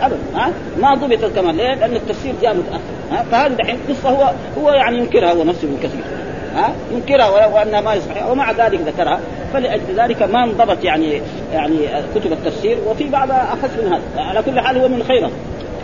ابدا 0.00 0.18
ها 0.34 0.50
ما 0.80 0.94
ضبطت 0.94 1.36
كمان. 1.36 1.56
ليه؟ 1.56 1.74
لأن 1.74 1.96
التفسير 1.96 2.34
جاء 2.42 2.54
متأخر 2.54 2.80
ها. 3.10 3.22
فهذه 3.22 3.52
دحين 3.52 3.78
قصة 3.88 4.10
هو 4.10 4.32
هو 4.58 4.70
يعني 4.70 4.98
ينكرها 4.98 5.32
هو 5.32 5.44
نفسه 5.44 5.68
ابن 5.68 5.76
كثير. 5.82 6.25
ها 6.56 6.72
ينكرها 6.92 7.46
وأنها 7.46 7.80
ما 7.80 7.94
يصح. 7.94 8.30
ومع 8.30 8.52
ذلك 8.52 8.80
ذكرها. 8.80 9.20
فلأجل 9.52 9.94
ذلك 9.96 10.22
ما 10.22 10.44
انضبط 10.44 10.84
يعني 10.84 11.22
يعني 11.52 11.78
كتب 12.14 12.32
التفسير. 12.32 12.78
وفي 12.86 13.08
بعض 13.08 13.30
أخذ 13.30 13.68
من 13.84 13.92
هذا. 13.92 14.22
على 14.22 14.42
كل 14.42 14.60
حال 14.60 14.78
هو 14.78 14.88
من 14.88 15.02
خيره 15.08 15.30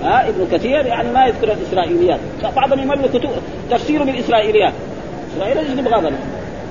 ها 0.02 0.28
ابن 0.28 0.46
كثير 0.52 0.86
يعني 0.86 1.12
ما 1.12 1.26
يذكر 1.26 1.52
الإسرائيليات. 1.52 2.20
بعضهم 2.56 2.78
يمل 2.78 3.08
كتب 3.14 3.30
تفسيره 3.70 4.04
بالإسرائيليات. 4.04 4.72
إسرائيل 5.36 5.56
يجب 5.56 5.88
غابنا 5.88 6.16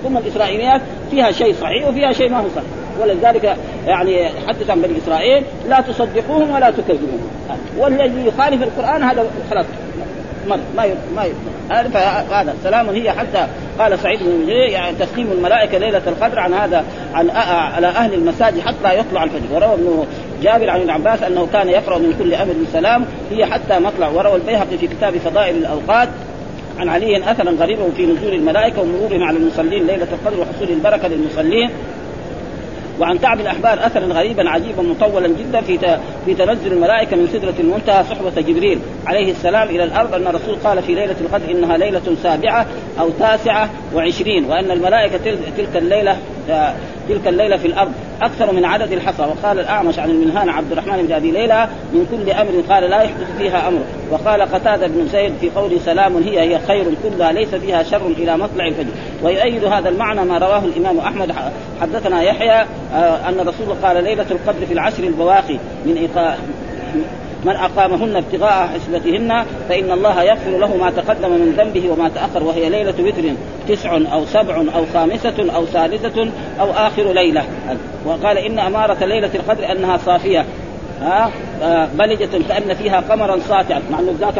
ثم 0.03 0.17
الإسرائيليات 0.17 0.81
فيها 1.11 1.31
شيء 1.31 1.55
صحيح 1.61 1.87
وفيها 1.87 2.13
شيء 2.13 2.29
ما 2.29 2.39
هو 2.39 2.45
صحيح. 2.55 2.67
ولذلك 3.01 3.57
يعني 3.87 4.29
حدث 4.47 4.69
عن 4.69 4.81
بني 4.81 4.97
اسرائيل 4.97 5.43
لا 5.69 5.81
تصدقوهم 5.81 6.51
ولا 6.51 6.71
تكذبوهم. 6.71 7.29
والذي 7.77 8.27
يخالف 8.27 8.63
القرآن 8.63 9.03
هذا 9.03 9.25
خلاص 9.51 9.65
مر 10.47 10.59
ما 10.75 10.85
ير 10.85 10.95
ما 11.15 11.25
ير 11.25 11.33
هذا 12.31 12.55
سلام 12.63 12.89
هي 12.89 13.11
حتى 13.11 13.47
قال 13.79 13.99
سعيد 13.99 14.19
بن 14.23 14.49
يعني 14.49 14.95
تسليم 14.95 15.31
الملائكة 15.31 15.77
ليلة 15.77 16.01
القدر 16.07 16.39
عن 16.39 16.53
هذا 16.53 16.85
عن 17.13 17.29
على 17.29 17.87
أهل 17.87 18.13
المساجد 18.13 18.59
حتى 18.59 18.99
يطلع 18.99 19.23
الفجر. 19.23 19.53
وروى 19.53 19.73
ابن 19.73 20.05
جابر 20.43 20.69
عن 20.69 20.79
ابن 20.79 20.89
عباس 20.89 21.23
أنه 21.23 21.47
كان 21.53 21.69
يقرأ 21.69 21.97
من 21.97 22.15
كل 22.19 22.33
أمر 22.33 22.53
سلام 22.73 23.05
هي 23.31 23.45
حتى 23.45 23.79
مطلع. 23.79 24.09
وروى 24.09 24.35
البيهقي 24.35 24.77
في 24.77 24.87
كتاب 24.87 25.17
فضائل 25.17 25.55
الأوقات 25.55 26.09
عن 26.79 26.89
علي 26.89 27.31
أثرا 27.31 27.51
غريبا 27.51 27.83
في 27.97 28.05
نزول 28.05 28.33
الملائكة 28.33 28.81
ومرورهم 28.81 29.23
على 29.23 29.37
المصلين 29.37 29.87
ليلة 29.87 30.07
القدر 30.11 30.39
وحصول 30.39 30.69
البركة 30.69 31.07
للمصلين. 31.07 31.69
وعن 33.01 33.17
كعب 33.17 33.39
الأحبار 33.39 33.85
اثرا 33.85 34.05
غريبا 34.05 34.49
عجيبا 34.49 34.83
مطولا 34.83 35.27
جدا 35.27 35.61
في 35.61 35.97
في 36.25 36.33
تنزل 36.33 36.73
الملائكة 36.73 37.17
من 37.17 37.27
سدرة 37.33 37.53
المنتهى 37.59 38.03
صحبة 38.03 38.41
جبريل 38.41 38.79
عليه 39.05 39.31
السلام 39.31 39.69
إلى 39.69 39.83
الأرض 39.83 40.13
أن 40.13 40.27
الرسول 40.27 40.55
قال 40.63 40.83
في 40.83 40.95
ليلة 40.95 41.15
القدر 41.21 41.51
إنها 41.51 41.77
ليلة 41.77 42.15
سابعة 42.23 42.65
أو 42.99 43.09
تاسعة 43.09 43.69
وعشرين 43.95 44.45
وأن 44.45 44.71
الملائكة 44.71 45.17
تلك 45.57 45.75
الليلة 45.75 46.17
تلك 47.09 47.27
الليلة 47.27 47.57
في 47.57 47.67
الأرض 47.67 47.91
أكثر 48.21 48.51
من 48.51 48.65
عدد 48.65 48.91
الحصى. 48.91 49.21
وقال 49.21 49.59
الأعمش 49.59 49.99
عن 49.99 50.09
المنهان 50.09 50.49
عبد 50.49 50.71
الرحمن 50.71 51.05
بن 51.05 51.13
أبي 51.13 51.31
ليلى 51.31 51.67
من 51.93 52.07
كل 52.11 52.31
أمر 52.31 52.51
قال 52.69 52.89
لا 52.89 53.01
يحدث 53.01 53.37
فيها 53.37 53.67
أمر. 53.67 53.79
وقال 54.11 54.41
قتادة 54.41 54.87
بن 54.87 55.07
زيد 55.07 55.33
في 55.41 55.49
قول 55.49 55.79
سلام 55.85 56.17
هي 56.17 56.39
هي 56.39 56.59
خير 56.59 56.85
كلها 57.03 57.31
ليس 57.31 57.55
فيها 57.55 57.83
شر 57.83 58.07
إلى 58.07 58.37
مطلع 58.37 58.67
الفجر. 58.67 58.91
ويؤيد 59.23 59.63
هذا 59.63 59.89
المعنى 59.89 60.25
ما 60.25 60.37
رواه 60.37 60.63
الإمام 60.65 60.97
أحمد 60.97 61.35
حدثنا 61.81 62.21
يحيى 62.21 62.65
آه، 62.93 63.29
أن 63.29 63.39
الرسول 63.39 63.75
قال 63.83 64.03
ليلة 64.03 64.25
القدر 64.31 64.65
في 64.65 64.73
العشر 64.73 65.03
البواقي 65.03 65.57
من 65.85 65.97
إيقاع 65.97 66.35
من 67.45 67.55
أقامهن 67.55 68.15
ابتغاء 68.15 68.67
حسبتهن 68.67 69.45
فإن 69.69 69.91
الله 69.91 70.23
يغفر 70.23 70.57
له 70.57 70.77
ما 70.77 70.91
تقدم 70.91 71.29
من 71.29 71.55
ذنبه 71.57 71.89
وما 71.91 72.09
تأخر 72.09 72.43
وهي 72.43 72.69
ليلة 72.69 72.93
وتر 72.99 73.33
تسع 73.69 73.97
أو 74.13 74.25
سبع 74.25 74.57
أو 74.75 74.85
خامسة 74.93 75.55
أو 75.55 75.65
ثالثه 75.65 76.31
أو 76.59 76.71
آخر 76.71 77.13
ليلة. 77.13 77.43
وقال 78.05 78.37
إن 78.37 78.59
أمارة 78.59 79.05
ليلة 79.05 79.29
القدر 79.35 79.71
أنها 79.71 79.97
صافية. 79.97 80.45
ها؟ 81.01 81.31
آه 81.63 81.89
بلجة 81.99 82.29
كأن 82.49 82.73
فيها 82.73 82.99
قمرا 82.99 83.39
ساطعا 83.39 83.81
مع 83.91 83.99
إنه 83.99 84.15
ذاك 84.19 84.33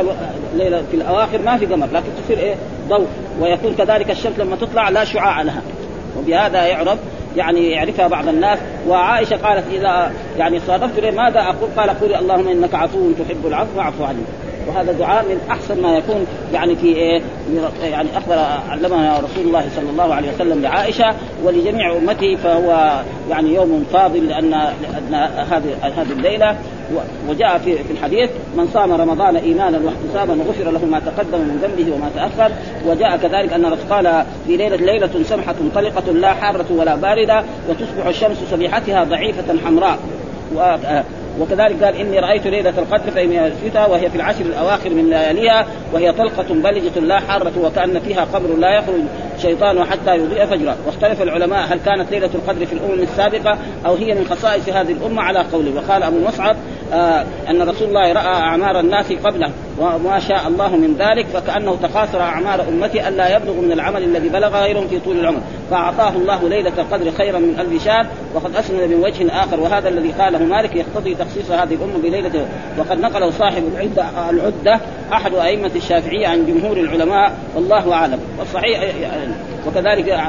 الليلة 0.54 0.84
في 0.92 0.98
الأواخر 0.98 1.42
ما 1.42 1.58
في 1.58 1.66
قمر 1.66 1.88
لكن 1.94 2.10
تصير 2.24 2.38
إيه؟ 2.38 2.56
ضوء. 2.90 3.08
ويكون 3.42 3.76
كذلك 3.78 4.12
الشمس 4.12 4.40
لما 4.40 4.56
تطلع 4.56 4.90
لا 4.90 5.06
شعاع 5.06 5.42
لها. 5.42 5.62
وبهذا 6.18 6.66
يعرف 6.66 6.98
يعني 7.36 7.70
يعرفها 7.70 8.08
بعض 8.08 8.28
الناس 8.28 8.60
وعائشة 8.88 9.36
قالت 9.36 9.66
إذا 9.72 10.12
يعني 10.38 10.60
صادفت 10.60 11.06
ماذا 11.06 11.40
أقول؟ 11.40 11.70
قال 11.78 11.90
قولي 12.00 12.20
اللهم 12.20 12.48
إنك 12.48 12.76
عفو 12.76 13.12
تحب 13.12 13.46
العفو 13.46 13.76
فاعف 13.76 14.02
عني 14.02 14.24
وهذا 14.72 14.92
دعاء 14.92 15.24
من 15.24 15.38
أحسن 15.52 15.82
ما 15.82 15.98
يكون 15.98 16.26
يعني 16.54 16.76
في 16.76 16.88
إيه 16.88 17.22
يعني 17.84 18.10
أخبر 18.18 18.36
علمنا 18.70 19.20
رسول 19.20 19.46
الله 19.48 19.66
صلى 19.76 19.90
الله 19.90 20.14
عليه 20.14 20.34
وسلم 20.34 20.62
لعائشة 20.62 21.16
ولجميع 21.44 21.98
امته 21.98 22.36
فهو 22.36 23.02
يعني 23.30 23.54
يوم 23.56 23.86
فاضل 23.94 24.28
لأن 24.28 24.54
هذه 25.52 25.76
هذه 25.82 26.12
الليلة. 26.12 26.56
وجاء 27.30 27.58
في 27.58 27.84
في 27.84 27.92
الحديث 27.92 28.30
من 28.58 28.68
صام 28.74 28.92
رمضان 28.92 29.36
إيمانا 29.36 29.80
واحتسابا 29.86 30.44
غفر 30.44 30.72
له 30.72 30.86
ما 30.86 31.00
تقدم 31.00 31.40
من 31.40 31.60
ذنبه 31.62 31.94
وما 31.96 32.10
تأخر. 32.16 32.52
وجاء 32.88 33.18
كذلك 33.18 33.54
أن 33.54 33.66
الرسول 33.66 33.90
قال 33.90 34.26
في 34.48 34.58
ليله 34.58 34.76
ليلة 34.76 35.24
سمحة 35.24 35.56
طلقة 35.76 36.12
لا 36.12 36.34
حارة 36.34 36.66
ولا 36.70 36.96
باردة 36.96 37.44
وتصبح 37.70 38.06
الشمس 38.08 38.38
سبيحتها 38.52 39.04
ضعيفة 39.04 39.58
حمراء. 39.66 40.00
وكذلك 41.40 41.84
قال 41.84 41.96
إني 41.96 42.20
رأيت 42.20 42.48
ليلة 42.48 42.74
القدر 42.78 43.12
فإن 43.12 43.52
وهي 43.90 44.10
في 44.10 44.16
العشر 44.16 44.46
الأواخر 44.46 44.90
من 44.90 45.10
لياليها 45.10 45.66
وهي 45.94 46.12
طلقة 46.12 46.54
بلجة 46.54 47.00
لا 47.00 47.20
حارة 47.20 47.52
وكأن 47.64 48.00
فيها 48.00 48.24
قبر 48.24 48.56
لا 48.58 48.78
يخرج 48.78 49.02
الشيطان 49.38 49.84
حتى 49.86 50.16
يضيء 50.16 50.46
فجرا. 50.46 50.76
واختلف 50.86 51.22
العلماء 51.22 51.66
هل 51.74 51.80
كانت 51.86 52.12
ليلة 52.12 52.30
القدر 52.36 52.66
في 52.66 52.74
الأمم 52.74 53.04
السابقة 53.04 53.58
أو 53.86 53.96
هي 53.96 54.14
من 54.14 54.26
خصائص 54.26 54.70
هذه 54.70 54.92
الأمة 54.92 55.22
على 55.22 55.40
قوله. 55.40 55.72
وقال 55.76 56.04
أبو 56.04 56.20
مصعب 56.28 56.56
آه 56.94 57.26
أن 57.50 57.62
رسول 57.62 57.88
الله 57.88 58.12
رأى 58.14 58.34
أعمار 58.34 58.80
الناس 58.80 59.14
قبله. 59.14 59.52
وما 59.80 60.20
شاء 60.20 60.48
الله 60.48 60.76
من 60.76 60.96
ذلك 61.00 61.26
فكأنه 61.26 61.76
تقاصر 61.76 62.22
اعمار 62.22 62.62
أمتي 62.70 63.08
ألا 63.08 63.36
يبلغ 63.36 63.54
من 63.54 63.72
العمل 63.72 64.04
الذي 64.04 64.30
بلغ 64.30 64.58
غيرهم 64.58 64.88
في 64.88 65.00
طول 65.00 65.20
العمر. 65.20 65.42
فأعطاه 65.72 66.10
الله 66.10 66.50
ليلة 66.50 66.74
القدر 66.78 67.12
خيرا 67.12 67.40
من 67.40 67.60
ألف 67.60 67.86
شهر 67.86 68.08
وقد 68.34 68.56
أسند 68.56 68.82
من 68.82 69.04
وجه 69.04 69.44
آخر 69.44 69.60
وهذا 69.60 69.90
الذي 69.90 70.12
قاله 70.12 70.40
مالك 70.40 70.76
يقتضي 70.76 71.16
تخصيص 71.16 71.52
هذه 71.52 71.74
الأمة 71.74 71.98
بليلة. 72.04 72.46
وقد 72.78 73.00
نقله 73.00 73.32
صاحب 73.32 73.64
العده 73.76 74.30
العدة 74.30 74.80
أحد 75.14 75.34
أئمة 75.34 75.72
الشافعية 75.76 76.28
عن 76.28 76.46
جمهور 76.46 76.78
العلماء 76.78 77.32
والله 77.56 77.94
أعلم. 77.94 78.20
والصحيح 78.40 78.94
وكذلك 79.68 80.20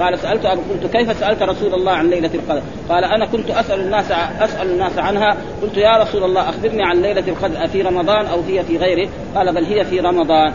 قال 0.00 0.18
سألت 0.18 0.46
قلت 0.46 0.96
كيف 0.96 1.20
سألت 1.20 1.42
رسول 1.42 1.74
الله 1.74 1.92
عن 1.92 2.10
ليلة 2.10 2.30
القدر؟ 2.34 2.62
قال 2.88 3.04
أنا 3.04 3.26
كنت 3.26 3.50
أسأل 3.50 3.80
الناس 3.80 4.12
أسأل 4.40 4.70
الناس 4.70 4.98
عنها. 4.98 5.36
قلت 5.62 5.76
يا 5.76 6.02
رسول 6.02 6.24
الله 6.24 6.48
أخبرني 6.48 6.82
عن 6.82 7.02
ليلة 7.02 7.24
القدر 7.28 7.66
في 7.66 7.82
رمضان 7.82 8.26
أو 8.26 8.40
هي 8.48 8.64
في 8.68 8.76
غيره؟ 8.76 9.08
قال 9.34 9.54
بل 9.54 9.64
هي 9.64 9.84
في 9.84 10.00
رمضان. 10.00 10.52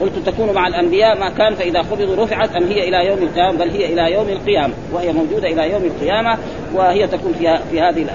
قلت 0.00 0.18
تكون 0.26 0.54
مع 0.54 0.66
الأنبياء 0.66 1.18
ما 1.18 1.30
كان 1.30 1.54
فإذا 1.54 1.80
قبضوا 1.80 2.24
رفعت 2.24 2.56
أم 2.56 2.62
هي 2.62 2.88
إلى 2.88 3.06
يوم 3.06 3.18
القيامة 3.18 3.58
بل 3.58 3.70
هي 3.70 3.92
إلى 3.92 4.12
يوم 4.12 4.28
القيامة 4.28 4.74
وهي 4.92 5.12
موجودة 5.12 5.48
إلى 5.48 5.70
يوم 5.72 5.84
القيامة 5.84 6.38
وهي 6.74 7.06
تكون 7.06 7.32
في 7.32 7.58
في 7.70 7.80
هذه 7.80 8.06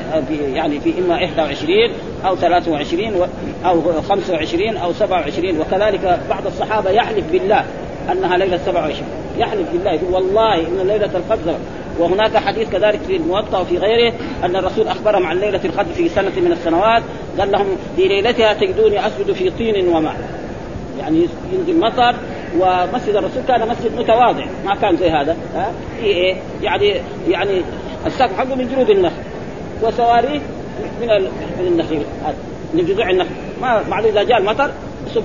يعني 0.54 0.80
في 0.80 0.94
إما 1.00 1.16
21 1.16 1.70
أو 2.26 2.36
23 2.36 3.30
أو 3.66 3.82
25 4.10 4.78
أو 4.78 4.94
27 4.94 5.60
وكذلك 5.60 6.20
بعض 6.30 6.46
الصحابة 6.46 6.90
يحلف 6.90 7.32
بالله 7.32 7.66
أنها 8.12 8.38
ليلة 8.38 8.58
27 8.58 9.08
يحلف 9.38 9.72
بالله 9.72 9.92
يقول 9.92 10.14
والله 10.14 10.56
إن 10.56 10.88
ليلة 10.88 11.10
القدر 11.16 11.56
وهناك 12.00 12.38
حديث 12.38 12.70
كذلك 12.70 13.00
في 13.08 13.16
الموطأ 13.16 13.60
وفي 13.60 13.78
غيره 13.78 14.14
أن 14.44 14.56
الرسول 14.56 14.88
اخبرهم 14.88 15.26
عن 15.26 15.40
ليلة 15.40 15.62
القدر 15.66 15.94
في 15.94 16.10
سنة 16.10 16.32
من 16.38 16.52
السنوات 16.52 17.04
قال 17.40 17.52
لهم 17.52 17.66
في 17.96 18.08
ليلتها 18.08 18.54
تجدوني 18.54 19.08
أسجد 19.08 19.32
في 19.32 19.50
طين 19.50 19.88
وماء. 19.88 20.16
يعني 21.00 21.28
ينزل 21.54 21.80
مطر 21.80 22.16
ومسجد 22.60 23.16
الرسول 23.16 23.44
كان 23.48 23.68
مسجد 23.68 24.00
متواضع 24.00 24.46
ما 24.66 24.76
كان 24.76 24.98
زي 24.98 25.10
هذا 25.10 25.38
ها؟ 25.56 25.72
في 26.00 26.06
إيه؟ 26.06 26.36
يعني 26.62 26.96
يعني 27.30 27.62
السقف 28.06 28.38
حقه 28.38 28.56
من 28.56 28.68
جنود 28.68 28.90
النخل 28.90 29.22
وسواريه 29.84 30.40
من 31.02 31.08
من 31.60 31.68
النخيل 31.68 32.04
هذا 32.26 32.36
من 32.74 32.86
جذوع 32.86 33.10
النخل. 33.10 33.30
ما 33.62 33.84
معلوم 33.90 34.12
إذا 34.12 34.24
جاء 34.24 34.38
المطر 34.38 34.72
صب 35.16 35.24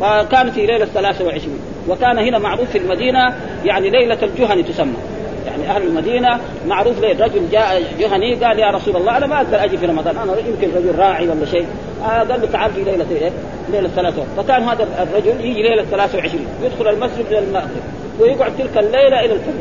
فكان 0.00 0.50
في 0.50 0.66
ليلة 0.66 0.84
23 0.84 1.58
وكان 1.88 2.18
هنا 2.18 2.38
معروف 2.38 2.70
في 2.70 2.78
المدينة 2.78 3.34
يعني 3.64 3.90
ليلة 3.90 4.18
الجهني 4.22 4.62
تسمى. 4.62 5.13
يعني 5.46 5.70
أهل 5.70 5.82
المدينة 5.82 6.40
معروف 6.66 7.00
ليه؟ 7.00 7.24
رجل 7.24 7.50
جاء 7.52 7.82
جهني 7.98 8.34
قال 8.34 8.58
يا 8.58 8.70
رسول 8.70 8.96
الله 8.96 9.16
أنا 9.16 9.26
ما 9.26 9.36
أقدر 9.36 9.64
أجي 9.64 9.76
في 9.76 9.86
رمضان. 9.86 10.16
أنا 10.18 10.32
يمكن 10.38 10.76
رجل 10.76 10.98
راعي 10.98 11.28
ولا 11.28 11.46
شيء. 11.46 11.66
آه 12.04 12.18
قال 12.18 12.40
له 12.40 12.46
تعال 12.52 12.70
في 12.72 12.84
ليلة 12.84 13.06
إيه؟ 13.10 13.30
ليلة 13.72 13.88
23 13.88 14.26
فكان 14.36 14.62
هذا 14.62 14.88
الرجل 15.02 15.44
يجي 15.44 15.62
ليلة 15.62 15.84
23 15.84 16.46
يدخل 16.62 16.88
المسجد 16.88 17.24
للمغرب 17.30 17.82
ويقعد 18.20 18.52
تلك 18.58 18.78
الليلة 18.78 19.20
إلى 19.24 19.32
الفجر. 19.32 19.52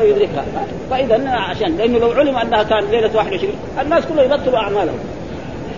فيدركها. 0.00 0.44
فإذا 0.90 1.28
عشان 1.28 1.76
لأنه 1.76 1.98
لو 1.98 2.10
علم 2.10 2.36
أنها 2.36 2.62
كان 2.62 2.84
ليلة 2.90 3.16
21 3.16 3.54
الناس 3.82 4.04
كلهم 4.06 4.24
يبطلوا 4.24 4.58
أعمالهم. 4.58 4.98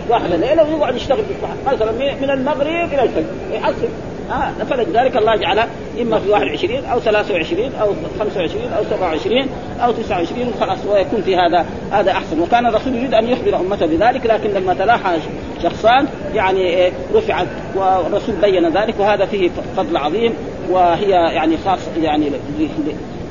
واحد 0.08 0.30
ليلة 0.30 0.74
ويقعد 0.74 0.96
يشتغل 0.96 1.18
في 1.18 1.72
مثلا 1.72 1.92
من 1.92 2.30
المغرب 2.30 2.92
إلى 2.92 3.02
الفجر. 3.02 3.24
يحصل 3.52 3.88
آه 4.30 4.64
فلذلك 4.64 5.16
الله 5.16 5.36
جعل 5.36 5.58
إما 6.00 6.18
في 6.18 6.30
21 6.30 6.84
أو 6.84 7.00
23 7.00 7.74
أو 7.80 7.92
25 8.18 8.72
أو 8.72 8.84
27 8.84 9.48
أو 9.84 9.92
29 9.92 10.52
خلاص 10.60 10.78
ويكون 10.90 11.22
في 11.22 11.36
هذا 11.36 11.66
هذا 11.92 12.10
أحسن. 12.10 12.40
وكان 12.40 12.66
الرسول 12.66 12.94
يريد 12.94 13.14
أن 13.14 13.28
يخبر 13.28 13.56
أمته 13.56 13.86
بذلك 13.86 14.26
لكن 14.26 14.50
لما 14.50 14.74
تلاحى 14.74 15.18
شخصان 15.62 16.06
يعني 16.34 16.60
إيه 16.60 16.92
رفعت 17.14 17.46
والرسول 17.74 18.34
بين 18.34 18.68
ذلك 18.68 18.94
وهذا 18.98 19.26
فيه 19.26 19.50
فضل 19.76 19.96
عظيم 19.96 20.32
وهي 20.70 21.10
يعني 21.10 21.56
خاص 21.64 21.78
يعني 22.02 22.30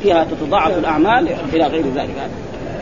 فيها 0.04 0.24
تتضاعف 0.24 0.78
الأعمال 0.78 1.28
إلى 1.54 1.68
غير 1.68 1.84
ذلك. 1.96 2.16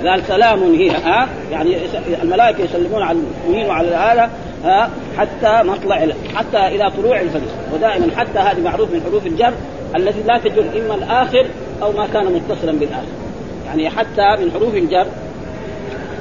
قال 0.05 0.23
سلام 0.27 0.63
هي 0.63 0.89
ها 0.89 1.27
يعني 1.51 1.77
الملائكة 2.23 2.63
يسلمون 2.63 3.01
على 3.01 3.17
المؤمنين 3.17 3.69
وعلى 3.69 3.87
هذا 3.87 4.29
ها 4.63 4.89
حتى 5.17 5.63
مطلع 5.63 6.07
حتى 6.35 6.67
إلى 6.67 6.91
طلوع 6.97 7.21
الفجر. 7.21 7.51
ودائما 7.73 8.07
حتى 8.17 8.39
هذه 8.39 8.61
معروف 8.61 8.91
من 8.91 9.01
حروف 9.01 9.25
الجر 9.25 9.53
التي 9.95 10.23
لا 10.23 10.37
تجر 10.37 10.61
إما 10.61 10.95
الآخر 10.95 11.45
أو 11.81 11.91
ما 11.91 12.07
كان 12.13 12.25
متصلا 12.25 12.71
بالآخر. 12.71 13.07
يعني 13.65 13.89
حتى 13.89 14.43
من 14.43 14.51
حروف 14.51 14.75
الجر 14.75 15.05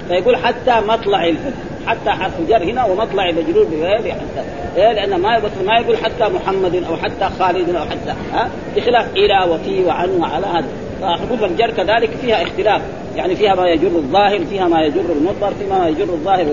فيقول 0.09 0.37
حتى 0.37 0.81
مطلع 0.89 1.25
الفجر. 1.25 1.53
حتى 1.87 2.11
حرف 2.11 2.33
جر 2.49 2.63
هنا 2.65 2.85
ومطلع 2.85 3.31
مجرور 3.31 3.67
حتى. 3.99 4.45
إيه 4.77 4.93
لأن 4.93 5.21
ما 5.21 5.43
ما 5.67 5.79
يقول 5.79 5.97
حتى 5.97 6.25
محمد 6.25 6.85
أو 6.89 6.97
حتى 6.97 7.35
خالد 7.39 7.75
أو 7.75 7.85
حتى 7.85 8.15
ها 8.33 8.49
بخلاف 8.77 9.13
إلى 9.17 9.51
وفي 9.51 9.85
وعن 9.85 10.11
وعلى 10.11 10.47
هذا. 10.47 10.69
فحروف 11.01 11.45
الجر 11.45 11.71
كذلك 11.71 12.11
فيها 12.11 12.43
اختلاف. 12.43 12.83
يعني 13.17 13.37
فيها 13.37 13.55
ما 13.55 13.69
يجر 13.69 13.89
الظاهر 13.89 14.45
فيها 14.45 14.69
ما 14.69 14.83
يجر 14.83 15.01
المضمر 15.01 15.53
فيها 15.59 15.79
ما 15.79 15.89
يجر 15.89 16.05
الظاهر 16.05 16.47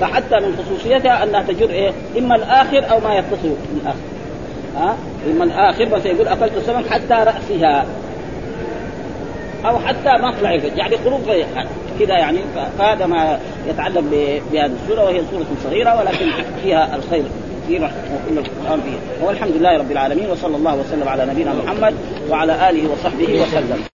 فحتى 0.00 0.36
من 0.36 0.64
خصوصيتها 0.64 1.22
أنها 1.22 1.42
تجر 1.42 1.70
إيه؟ 1.70 1.92
إما 2.18 2.36
الآخر 2.36 2.90
أو 2.90 3.00
ما 3.00 3.14
يتصل 3.18 3.54
بالاخر 3.74 3.98
ها؟ 4.76 4.96
إما 5.30 5.44
الآخر 5.44 5.84
بس 5.84 6.06
يقول 6.06 6.28
اكلت 6.28 6.52
السمك 6.56 6.86
حتى 6.86 7.14
رأسها. 7.14 7.86
أو 9.66 9.78
حتى 9.78 10.10
مطلع 10.22 10.50
يعني 10.52 10.96
خروج 11.04 11.20
كذا 12.00 12.18
يعني 12.18 12.38
فهذا 12.78 13.06
ما 13.06 13.38
يتعلق 13.68 14.04
بهذه 14.52 14.70
السورة 14.82 15.04
وهي 15.04 15.20
سورة 15.30 15.44
صغيرة 15.64 15.98
ولكن 15.98 16.26
فيها 16.62 16.96
الخير 16.96 17.22
كثير 17.64 17.82
وكل 17.84 18.38
القرآن 18.38 18.80
فيها. 18.80 19.26
والحمد 19.26 19.52
لله 19.56 19.78
رب 19.78 19.90
العالمين 19.90 20.30
وصلى 20.30 20.56
الله 20.56 20.76
وسلم 20.76 21.08
على 21.08 21.26
نبينا 21.26 21.54
محمد 21.64 21.94
وعلى 22.30 22.70
آله 22.70 22.92
وصحبه 22.92 23.42
وسلم. 23.42 23.78